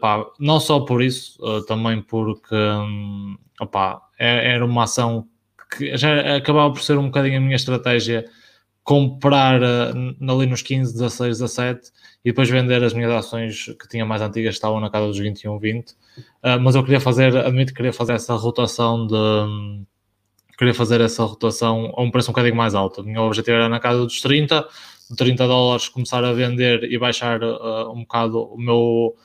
[0.00, 5.26] pá, não só por isso, também porque um, opá, é, era uma ação
[5.76, 8.26] que já acabava por ser um bocadinho a minha estratégia
[8.82, 11.90] comprar uh, ali nos 15, 16, 17
[12.24, 15.58] e depois vender as minhas ações que tinha mais antigas, estavam na casa dos 21,
[15.58, 15.90] 20.
[15.90, 15.94] Uh,
[16.60, 19.14] mas eu queria fazer, admito que queria fazer essa rotação de.
[19.14, 19.84] Um,
[20.58, 23.00] queria fazer essa rotação a um preço um bocadinho mais alto.
[23.00, 24.66] O meu objetivo era na casa dos 30,
[25.10, 29.16] de 30 dólares começar a vender e baixar uh, um bocado o meu.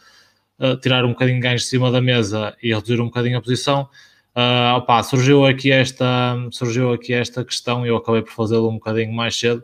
[0.57, 3.41] Uh, tirar um bocadinho de ganhos de cima da mesa e reduzir um bocadinho a
[3.41, 3.89] posição.
[4.35, 8.73] Uh, opa, surgiu aqui esta surgiu aqui esta questão e eu acabei por fazê-lo um
[8.73, 9.63] bocadinho mais cedo.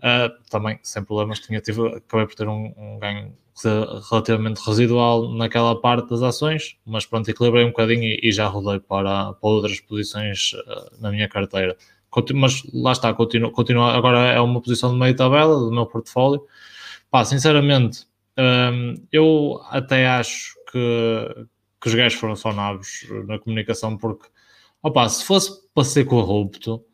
[0.00, 3.34] Uh, também sem problemas tinha tive, acabei por ter um, um, ganho
[4.10, 8.80] relativamente residual naquela parte das ações mas pronto equilibrei um bocadinho e, e já rodei
[8.80, 11.76] para, para outras posições uh, na minha carteira.
[12.34, 16.44] Mas lá está continua, continua agora é uma posição de meio tabela do meu portfólio.
[17.10, 18.06] Pá, sinceramente
[19.12, 21.46] eu até acho que,
[21.82, 24.28] que os gajos foram só nabos na comunicação, porque,
[24.80, 26.84] opa, se fosse para ser corrupto,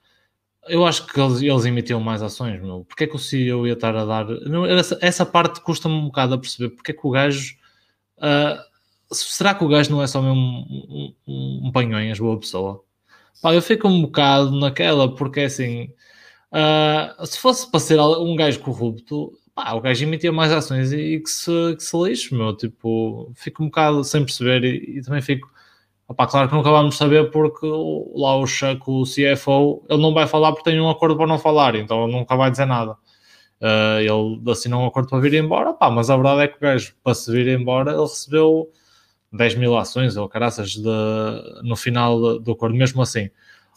[0.66, 2.86] eu acho que eles, eles emitiam mais ações, meu.
[2.86, 4.26] Porque é que o CEO ia estar a dar...
[4.26, 7.55] Não, essa, essa parte custa-me um bocado a perceber, porque é que o gajo...
[8.16, 12.82] Uh, será que o gajo não é só mesmo um, um, um panhões, boa pessoa?
[13.43, 15.93] Pá, eu fico um bocado naquela, porque assim...
[16.51, 21.18] Uh, se fosse para ser um gajo corrupto, pá, o gajo emitia mais ações e
[21.18, 25.20] que se, que se lixe, meu, tipo, fico um bocado sem perceber e, e também
[25.20, 25.50] fico,
[26.06, 30.28] opá, claro que nunca vamos saber porque lá o Chuck, o CFO, ele não vai
[30.28, 32.92] falar porque tem um acordo para não falar, então ele nunca vai dizer nada.
[33.61, 36.61] Uh, ele assinou um acordo para vir embora, pá, mas a verdade é que o
[36.61, 38.70] gajo, para se vir embora, ele recebeu
[39.32, 40.88] 10 mil ações ou caraças de,
[41.64, 43.28] no final do acordo, mesmo assim.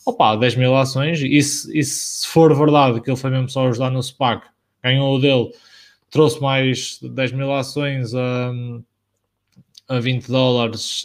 [0.06, 3.68] Opa, 10 mil ações, e se, e se for verdade que ele foi mesmo só
[3.68, 4.48] ajudar no SPAC,
[4.84, 5.52] ganhou o dele
[6.12, 8.52] trouxe mais 10 mil ações a,
[9.88, 11.02] a 20 dólares,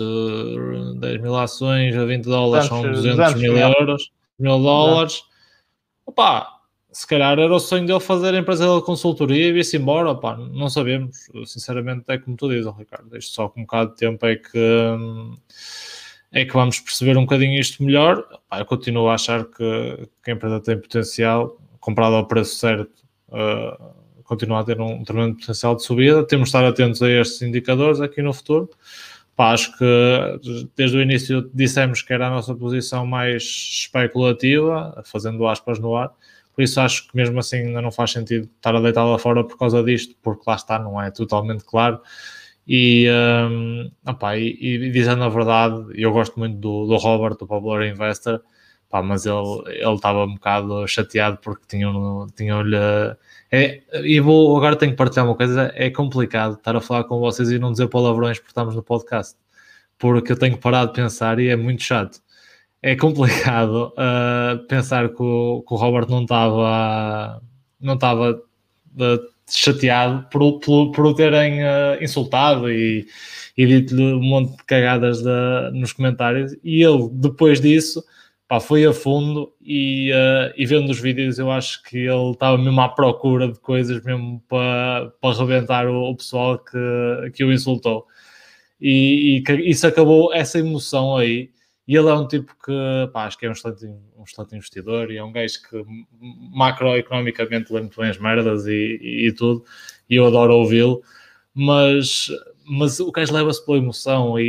[0.98, 5.22] 10 mil ações a 20 dólares são 200, 200 mil euros, mil dólares.
[6.04, 6.56] Opa,
[6.90, 10.36] se calhar era o sonho dele fazer a empresa de consultoria e vir-se embora, opa,
[10.36, 11.28] não sabemos.
[11.46, 14.58] Sinceramente, é como tu dizes, Ricardo, isto só com um bocado de tempo é que
[16.32, 18.26] é que vamos perceber um bocadinho isto melhor.
[18.32, 23.06] Opa, eu continuo a achar que, que a empresa tem potencial, comprado ao preço certo.
[23.28, 26.26] Uh, continua a ter um tremendo potencial de subida.
[26.26, 28.68] Temos de estar atentos a estes indicadores aqui no futuro.
[29.36, 35.46] Pá, acho que desde o início dissemos que era a nossa posição mais especulativa, fazendo
[35.46, 36.10] aspas no ar.
[36.54, 39.44] Por isso acho que mesmo assim ainda não faz sentido estar a deitar lá fora
[39.44, 42.00] por causa disto, porque lá está, não é totalmente claro.
[42.66, 47.46] E, um, opa, e, e, dizendo a verdade, eu gosto muito do, do Robert, do
[47.46, 48.40] Popular Investor,
[48.88, 52.62] pá, mas ele, ele estava um bocado chateado porque tinham-lhe tinham
[53.50, 57.20] é, e vou, agora tenho que partilhar uma coisa, é complicado estar a falar com
[57.20, 59.36] vocês e não dizer palavrões porque estamos no podcast,
[59.98, 62.20] porque eu tenho que parar de pensar e é muito chato.
[62.82, 67.42] É complicado uh, pensar que o, que o, Robert não estava
[67.80, 73.06] não estava uh, chateado por, por, por o terem uh, insultado e,
[73.56, 78.04] e dito-lhe um monte de cagadas de, nos comentários e ele, depois disso,
[78.48, 82.56] pá, foi a fundo e, uh, e vendo os vídeos eu acho que ele estava
[82.58, 87.52] mesmo à procura de coisas mesmo para, para arrebentar o, o pessoal que, que o
[87.52, 88.06] insultou.
[88.80, 91.50] E, e isso acabou, essa emoção aí,
[91.88, 92.72] e ele é um tipo que,
[93.12, 95.84] pá, acho que é um excelente, um excelente investidor e é um gajo que
[96.52, 99.64] macroeconomicamente lê muito bem as merdas e, e, e tudo,
[100.10, 101.02] e eu adoro ouvi-lo,
[101.54, 102.28] mas
[102.68, 104.42] mas o gajo leva-se pela emoção e,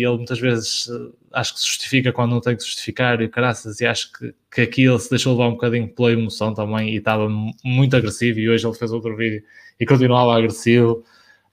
[0.00, 0.86] e, ele muitas vezes
[1.32, 4.60] acho que se justifica quando não tem que justificar e caraças, e acho que, que
[4.62, 7.28] aqui ele se deixou levar um bocadinho pela emoção também e estava
[7.64, 9.42] muito agressivo e hoje ele fez outro vídeo
[9.78, 11.04] e continuava agressivo.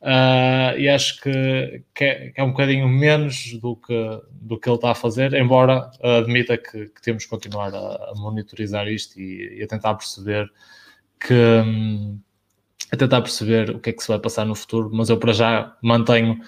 [0.02, 4.70] Uh, e acho que, que é, que, é, um bocadinho menos do que, do que
[4.70, 9.20] ele está a fazer, embora admita que, que temos que continuar a, a monitorizar isto
[9.20, 10.50] e, e, a tentar perceber
[11.20, 11.34] que...
[11.34, 12.20] Hum,
[12.92, 15.32] a tentar perceber o que é que se vai passar no futuro, mas eu para
[15.32, 16.40] já mantenho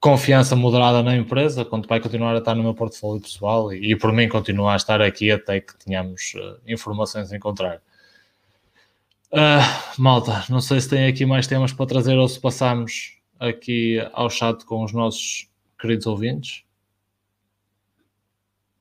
[0.00, 3.96] confiança moderada na empresa, quando vai continuar a estar no meu portfólio pessoal e, e
[3.96, 7.82] por mim continuar a estar aqui até que tenhamos uh, informações a encontrar.
[9.32, 13.98] Uh, malta, não sei se tem aqui mais temas para trazer ou se passamos aqui
[14.12, 16.64] ao chat com os nossos queridos ouvintes.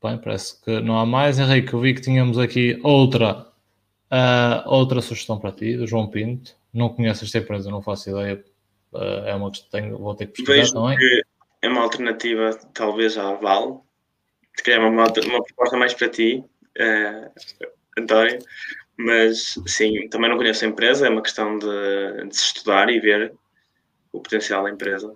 [0.01, 1.39] Bem, parece que não há mais.
[1.39, 3.47] Henrique, eu vi que tínhamos aqui outra,
[4.11, 6.55] uh, outra sugestão para ti, do João Pinto.
[6.71, 8.43] Não conheço esta empresa, não faço ideia.
[8.93, 10.97] Uh, é uma que tenho, vou ter que pesquisar Vejo também.
[10.97, 11.23] Que
[11.61, 13.85] é uma alternativa, talvez, à Val.
[14.55, 16.43] Se calhar uma, uma proposta mais para ti,
[16.79, 17.31] uh,
[17.97, 18.39] António.
[18.97, 22.99] Mas sim, também não conheço a empresa, é uma questão de, de se estudar e
[22.99, 23.31] ver
[24.11, 25.15] o potencial da empresa.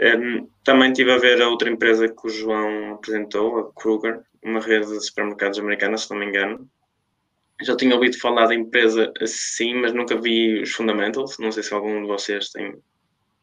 [0.00, 4.60] Um, também estive a ver a outra empresa que o João apresentou, a Kruger, uma
[4.60, 6.68] rede de supermercados americana, se não me engano.
[7.62, 11.38] Já tinha ouvido falar da empresa assim, mas nunca vi os fundamentals.
[11.38, 12.74] Não sei se algum de vocês tem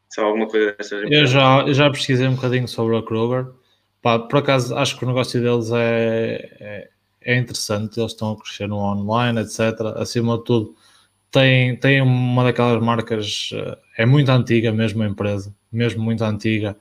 [0.10, 1.06] se alguma coisa dessas.
[1.12, 3.48] Eu já, eu já pesquisei um bocadinho sobre a Kruger.
[4.02, 6.90] Pá, por acaso, acho que o negócio deles é, é
[7.26, 9.82] é interessante, eles estão a crescer no online, etc.
[9.98, 10.76] Acima de tudo,
[11.32, 16.78] tem, tem uma daquelas marcas, eh, é muito antiga mesmo a empresa, mesmo muito antiga.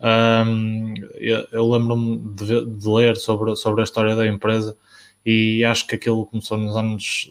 [0.00, 4.76] Um, eu, eu lembro-me de, de, ler sobre, sobre a história da empresa
[5.30, 7.30] e acho que aquilo começou nos anos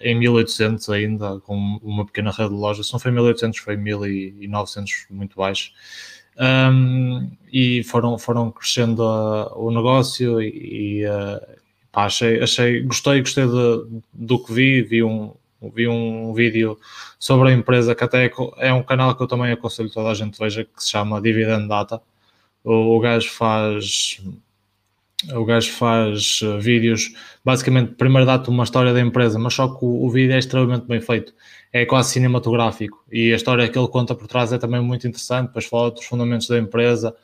[0.00, 2.92] eh, em 1800 ainda, com uma pequena rede de lojas.
[2.92, 5.72] Não foi 1800, foi 1900, muito baixo.
[6.38, 11.40] Um, e foram, foram crescendo uh, o negócio e, uh,
[11.90, 15.34] pá, achei, achei, gostei, gostei de, do que vi, vi um,
[15.74, 16.78] vi um vídeo
[17.18, 20.38] sobre a empresa que até é um canal que eu também aconselho toda a gente
[20.38, 22.00] veja, que se chama Dividend Data.
[22.62, 24.20] O, o gajo faz
[25.32, 27.12] o gajo faz uh, vídeos,
[27.44, 30.86] basicamente, primeiro dá-te uma história da empresa, mas só que o, o, vídeo é extremamente
[30.86, 31.32] bem feito,
[31.72, 35.48] é quase cinematográfico e a história que ele conta por trás é também muito interessante.
[35.48, 37.14] Depois fala dos fundamentos da empresa,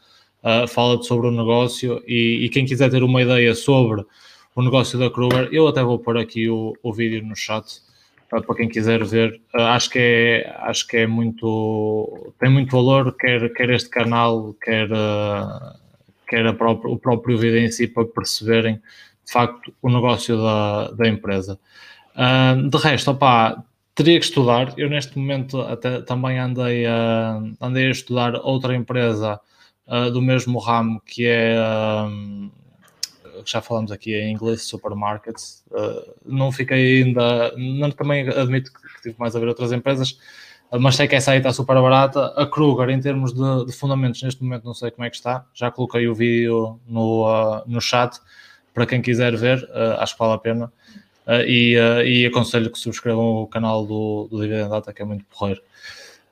[0.42, 4.05] uh, fala sobre o negócio e, e, quem quiser ter uma ideia sobre
[4.55, 5.48] o negócio da Kruger.
[5.53, 7.82] Eu até vou pôr aqui o, o vídeo no chat
[8.28, 9.40] para, quem quiser ver.
[9.55, 14.55] Uh, acho que é acho que é muito tem muito valor quer quer este canal
[14.62, 14.88] quer
[16.31, 18.76] quer a próprio, o próprio vídeo em si para perceberem
[19.26, 21.59] de facto o negócio da, da empresa.
[22.14, 23.62] Uh, de resto, opá,
[23.95, 24.72] teria que estudar.
[24.78, 29.41] Eu neste momento até também andei a, andei a estudar outra empresa
[29.89, 31.57] uh, do mesmo ramo que é
[33.45, 35.64] já falamos aqui em inglês, supermarkets.
[35.70, 40.18] Uh, não fiquei ainda, não, também admito que, tive mais a ver outras empresas,
[40.79, 42.27] mas sei que essa aí está super barata.
[42.37, 45.45] A Kruger, em termos de, de, fundamentos, neste momento não sei como é que está.
[45.55, 48.18] Já coloquei o vídeo no, uh, no chat
[48.73, 49.68] para quem quiser ver,
[49.99, 50.73] acho que vale a pena.
[51.45, 55.61] e, e aconselho que subscrevam o canal do, do Dividend Data, que é muito porreiro.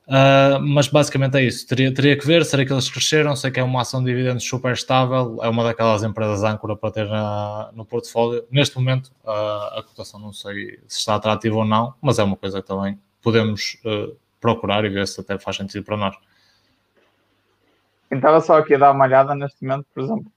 [0.08, 1.66] Uh, mas basicamente é isso.
[1.66, 3.36] Teria, teria que ver, será que eles cresceram?
[3.36, 6.90] Sei que é uma ação de dividendos super estável, é uma daquelas empresas âncora para
[6.90, 8.42] ter na, no portfólio.
[8.50, 12.36] Neste momento, uh, a cotação não sei se está atrativa ou não, mas é uma
[12.36, 16.16] coisa que também podemos uh, procurar e ver se até faz sentido para nós.
[18.10, 20.32] Estava só aqui a dar uma olhada neste momento, por exemplo,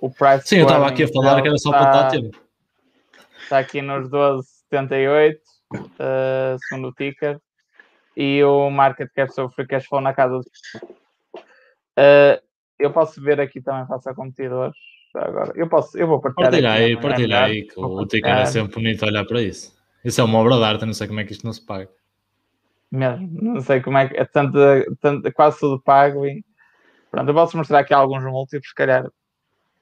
[0.00, 0.46] o price.
[0.46, 2.38] Sim, eu estava aqui a falar que era só para dar tempo.
[3.42, 5.38] Está aqui nos 12,78,
[6.68, 7.38] segundo o ticker
[8.16, 10.44] e o market cap sobre free cash flow na casa do.
[11.96, 12.40] Uh,
[12.78, 14.76] eu posso ver aqui também face a competidores.
[15.14, 16.50] Agora, eu posso, eu vou partilhar.
[16.50, 19.72] Partilha aí, partilha aí, que o Ticker é sempre bonito olhar para isso.
[20.04, 21.88] Isso é uma obra de arte, não sei como é que isto não se paga.
[22.94, 24.56] Mesmo, não sei como é que é tanto,
[25.00, 26.44] tanto quase tudo pago e
[27.10, 29.10] pronto, eu posso mostrar aqui alguns múltiplos, se calhar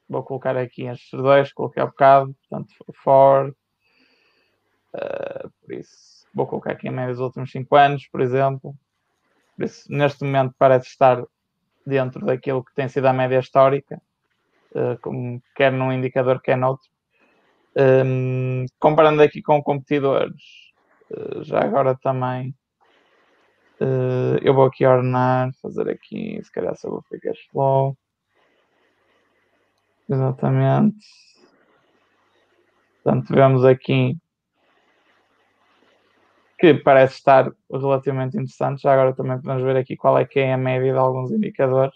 [0.09, 3.55] vou colocar aqui estes dois, coloquei há bocado, portanto, for,
[4.95, 8.75] uh, por isso vou colocar aqui em média dos últimos 5 anos, por exemplo.
[9.55, 11.23] Por isso, neste momento parece estar
[11.85, 14.01] dentro daquilo que tem sido a média histórica,
[14.71, 16.89] uh, como, quer num indicador, quer noutro.
[17.75, 20.41] Um, comparando aqui com competidores,
[21.11, 22.55] uh, já agora também
[23.81, 27.97] uh, eu vou aqui ordenar, fazer aqui, se calhar sobre o free cash flow.
[30.09, 31.05] Exatamente.
[33.03, 34.17] Portanto, vemos aqui
[36.57, 38.83] que parece estar relativamente interessante.
[38.83, 41.95] Já agora também podemos ver aqui qual é que é a média de alguns indicadores.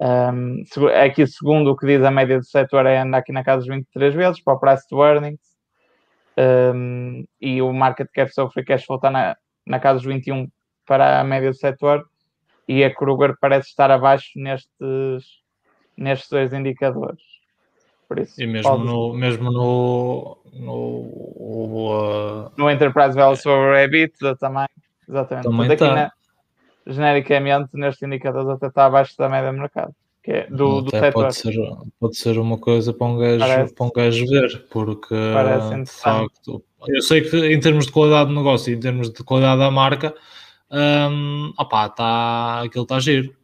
[0.00, 0.64] Um,
[1.04, 3.68] aqui, segundo o que diz a média do setor, é andar aqui na casa dos
[3.68, 5.40] 23 vezes para o price to earnings.
[6.38, 10.48] Um, e o market cap sobre free cash flow está na, na casa dos 21
[10.90, 12.04] para a média do setor.
[12.66, 15.24] E a Kruger parece estar abaixo nestes,
[15.96, 17.22] nestes dois indicadores.
[18.08, 20.74] Por isso, e mesmo no, mesmo no, no,
[21.92, 24.66] uh, no Enterprise Value sobre EBITDA também.
[25.08, 25.44] Exatamente.
[25.44, 26.12] Também aqui na,
[26.84, 29.94] genericamente, neste indicador até está abaixo da média do mercado.
[30.24, 31.12] Que é do, do setor.
[31.12, 31.54] Pode ser,
[32.00, 33.74] pode ser uma coisa para um gajo, Parece.
[33.74, 38.36] para um gajo ver, porque de facto, eu sei que em termos de qualidade de
[38.36, 40.14] negócio e em termos de qualidade da marca,
[40.70, 43.34] um, opá, tá, aquilo está giro.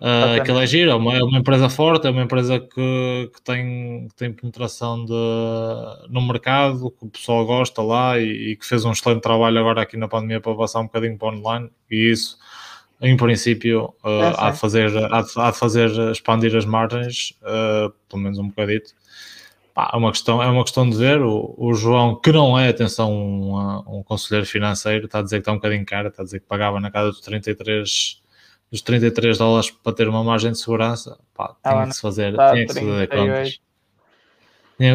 [0.00, 3.42] Uh, aquilo é giro, é uma, é uma, empresa forte, é uma empresa que, que,
[3.42, 5.12] tem, que tem penetração de,
[6.08, 9.82] no mercado, que o pessoal gosta lá e, e, que fez um excelente trabalho agora
[9.82, 12.38] aqui na pandemia para passar um bocadinho para online e isso,
[13.00, 17.34] em princípio, uh, é, há, de fazer, há, de, há de fazer expandir as margens,
[17.42, 18.92] uh, pelo menos um bocadito.
[19.78, 21.22] Pá, é, uma questão, é uma questão de ver.
[21.22, 25.42] O, o João, que não é, atenção, um, um conselheiro financeiro, está a dizer que
[25.42, 28.20] está um bocadinho caro, está a dizer que pagava na casa dos 33
[28.72, 32.34] dos 33 dólares para ter uma margem de segurança, pá, ah, tinha que se fazer,
[32.34, 33.60] tá tinha que se fazer contas.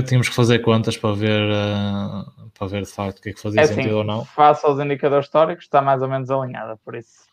[0.06, 3.42] Tínhamos que fazer contas para ver, uh, para ver de facto o que é que
[3.42, 4.26] fazia é sentido assim, ou não.
[4.26, 7.24] Face aos indicadores históricos, está mais ou menos alinhada, por isso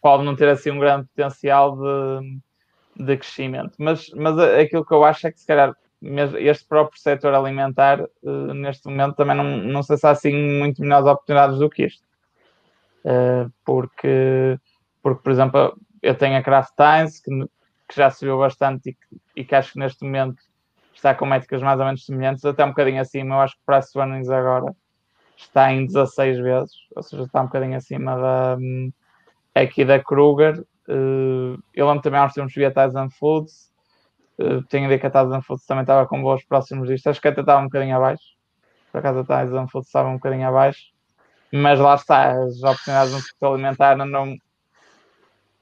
[0.00, 3.74] pode não ter assim um grande potencial de, de crescimento.
[3.78, 5.76] Mas, mas aquilo que eu acho é que se calhar
[6.38, 11.06] este próprio setor alimentar, uh, neste momento, também não, não se há assim muito melhores
[11.06, 12.06] oportunidades do que isto.
[13.04, 14.58] Uh, porque
[15.02, 17.30] porque, por exemplo, eu tenho a Craft Times, que,
[17.88, 20.42] que já subiu bastante e que, e que, acho que neste momento
[20.94, 23.36] está com métricas mais ou menos semelhantes, até um bocadinho acima.
[23.36, 24.74] Eu acho que price earnings agora
[25.36, 28.58] está em 16 vezes, ou seja, está um bocadinho acima da,
[29.54, 30.60] aqui da Kruger.
[30.88, 33.67] Uh, eu lembro também há uns tempos vi a Tyson Foods.
[34.38, 37.08] Uh, tenho ideia que a Tyson Foods também estava com boas próximos disto.
[37.08, 38.24] Acho que até estava um bocadinho abaixo.
[38.92, 40.80] Por acaso a Tyson Foods estava um bocadinho abaixo.
[41.52, 44.36] Mas lá está, as oportunidades no setor alimentar não,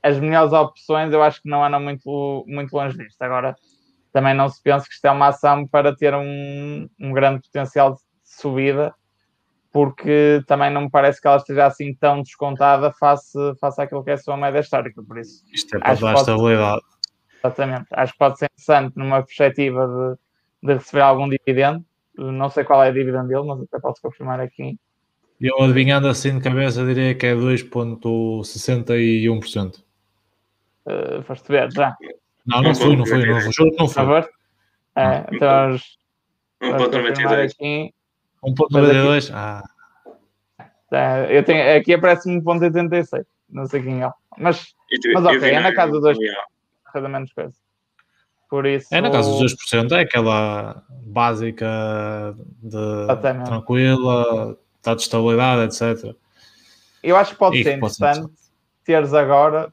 [0.06, 3.20] as melhores opções eu acho que não andam muito, muito longe disto.
[3.22, 3.56] Agora,
[4.12, 7.94] também não se pensa que isto é uma ação para ter um, um grande potencial
[7.94, 8.94] de subida,
[9.72, 14.10] porque também não me parece que ela esteja assim tão descontada face, face àquilo que
[14.10, 15.02] é a sua média histórica.
[15.02, 16.82] Por isso, isto é para dar estabilidade.
[17.38, 17.86] Exatamente.
[17.92, 20.16] Acho que pode ser interessante numa perspectiva de,
[20.66, 21.84] de receber algum dividendo.
[22.16, 24.78] Não sei qual é a dívida dele, mas até posso confirmar aqui.
[25.40, 29.84] Eu adivinhando assim de cabeça diria que é 2,61%.
[30.86, 31.96] Uh, foste ver já?
[32.46, 34.02] Não, não fui, não fui, não, juro que não fui.
[34.96, 35.76] É, então,
[36.62, 37.92] 1.92.
[38.42, 39.30] 1.92?
[39.34, 39.62] Ah.
[40.92, 43.26] É, eu tenho, aqui aparece-me 1.86.
[43.50, 44.10] Não sei quem é.
[44.38, 44.74] Mas,
[45.12, 46.18] mas ok, é na casa dos 2%.
[46.96, 47.54] Cada menos coisa.
[48.48, 48.88] Por isso...
[48.90, 56.16] É na casa dos 2%, é aquela básica de tranquila, está de estabilidade, etc.
[57.02, 58.32] Eu acho que pode e ser interessante
[58.82, 59.70] teres agora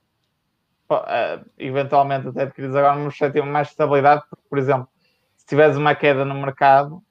[0.90, 4.90] uh, eventualmente até adquiridos agora uma perspectiva mais estabilidade, porque, por exemplo,
[5.38, 7.02] se tiveres uma queda no mercado,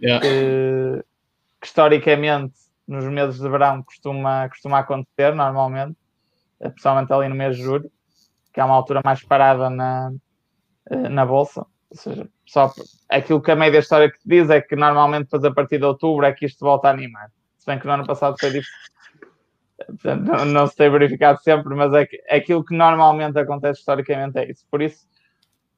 [0.00, 0.20] yeah.
[0.20, 1.04] que,
[1.60, 2.54] que, historicamente
[2.86, 5.96] nos meses de verão costuma, costuma acontecer normalmente,
[6.60, 7.90] eh, principalmente ali no mês de julho,
[8.56, 10.10] que é uma altura mais parada na,
[10.88, 11.60] eh, na bolsa.
[11.90, 12.72] Ou seja, só
[13.06, 16.32] aquilo que a média histórica diz é que normalmente depois a partir de outubro é
[16.32, 17.30] que isto volta a animar.
[17.58, 18.96] Se bem que no ano passado foi diferente
[20.24, 24.50] não, não se tem verificado sempre, mas é que, aquilo que normalmente acontece historicamente é
[24.50, 24.64] isso.
[24.70, 25.06] Por isso,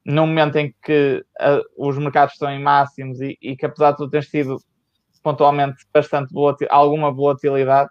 [0.05, 3.97] no momento em que uh, os mercados estão em máximos e, e, que apesar de
[3.97, 4.57] tudo ter tido
[5.21, 7.89] pontualmente bastante volatil, alguma volatilidade,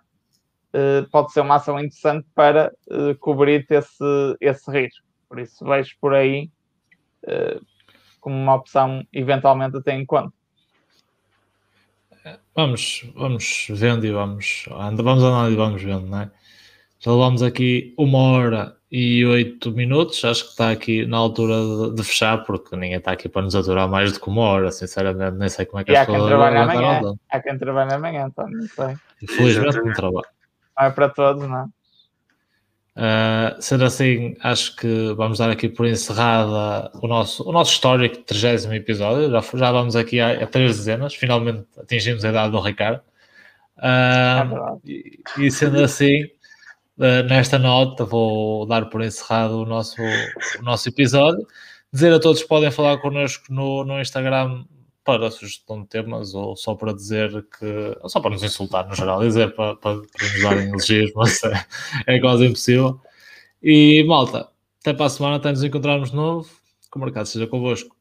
[1.10, 5.06] pode ser uma ação interessante para uh, cobrir esse, esse risco.
[5.28, 6.50] Por isso vejo por aí
[8.20, 10.32] como uma opção eventualmente até em conta.
[12.54, 16.30] Vamos, vamos vendo e vamos, vamos andando e vamos vendo, não é?
[16.98, 21.94] Já levamos aqui uma hora e oito minutos, acho que está aqui na altura de,
[21.94, 25.36] de, fechar, porque ninguém está aqui para nos aturar mais do que uma hora, sinceramente,
[25.36, 27.14] nem sei como é que e as pessoas trabalhar amanhã.
[27.30, 28.96] Há quem trabalhe amanhã, então não sei.
[29.22, 30.26] Infelizmente não trabalho.
[30.78, 31.70] É para todos, não
[32.98, 38.24] Uh, sendo assim, acho que vamos dar aqui por encerrada o nosso, o nosso histórico
[38.24, 39.30] 30 episódio.
[39.30, 43.00] Já, já vamos aqui a, a três dezenas, finalmente atingimos a idade do Ricardo.
[43.76, 50.02] Uh, é e, e, sendo assim, uh, nesta nota, vou dar por encerrado o nosso,
[50.58, 51.46] o nosso episódio.
[51.92, 54.64] Dizer a todos que podem falar connosco no, no Instagram
[55.08, 57.96] para sugestão de temas ou só para dizer que.
[58.02, 61.42] ou só para nos insultar no geral, dizer para, para, para nos darem elogios, mas
[61.44, 61.66] é,
[62.06, 63.00] é quase impossível.
[63.62, 64.50] E malta,
[64.82, 66.50] até para a semana, até nos encontrarmos de novo.
[66.92, 67.97] Que o mercado seja convosco.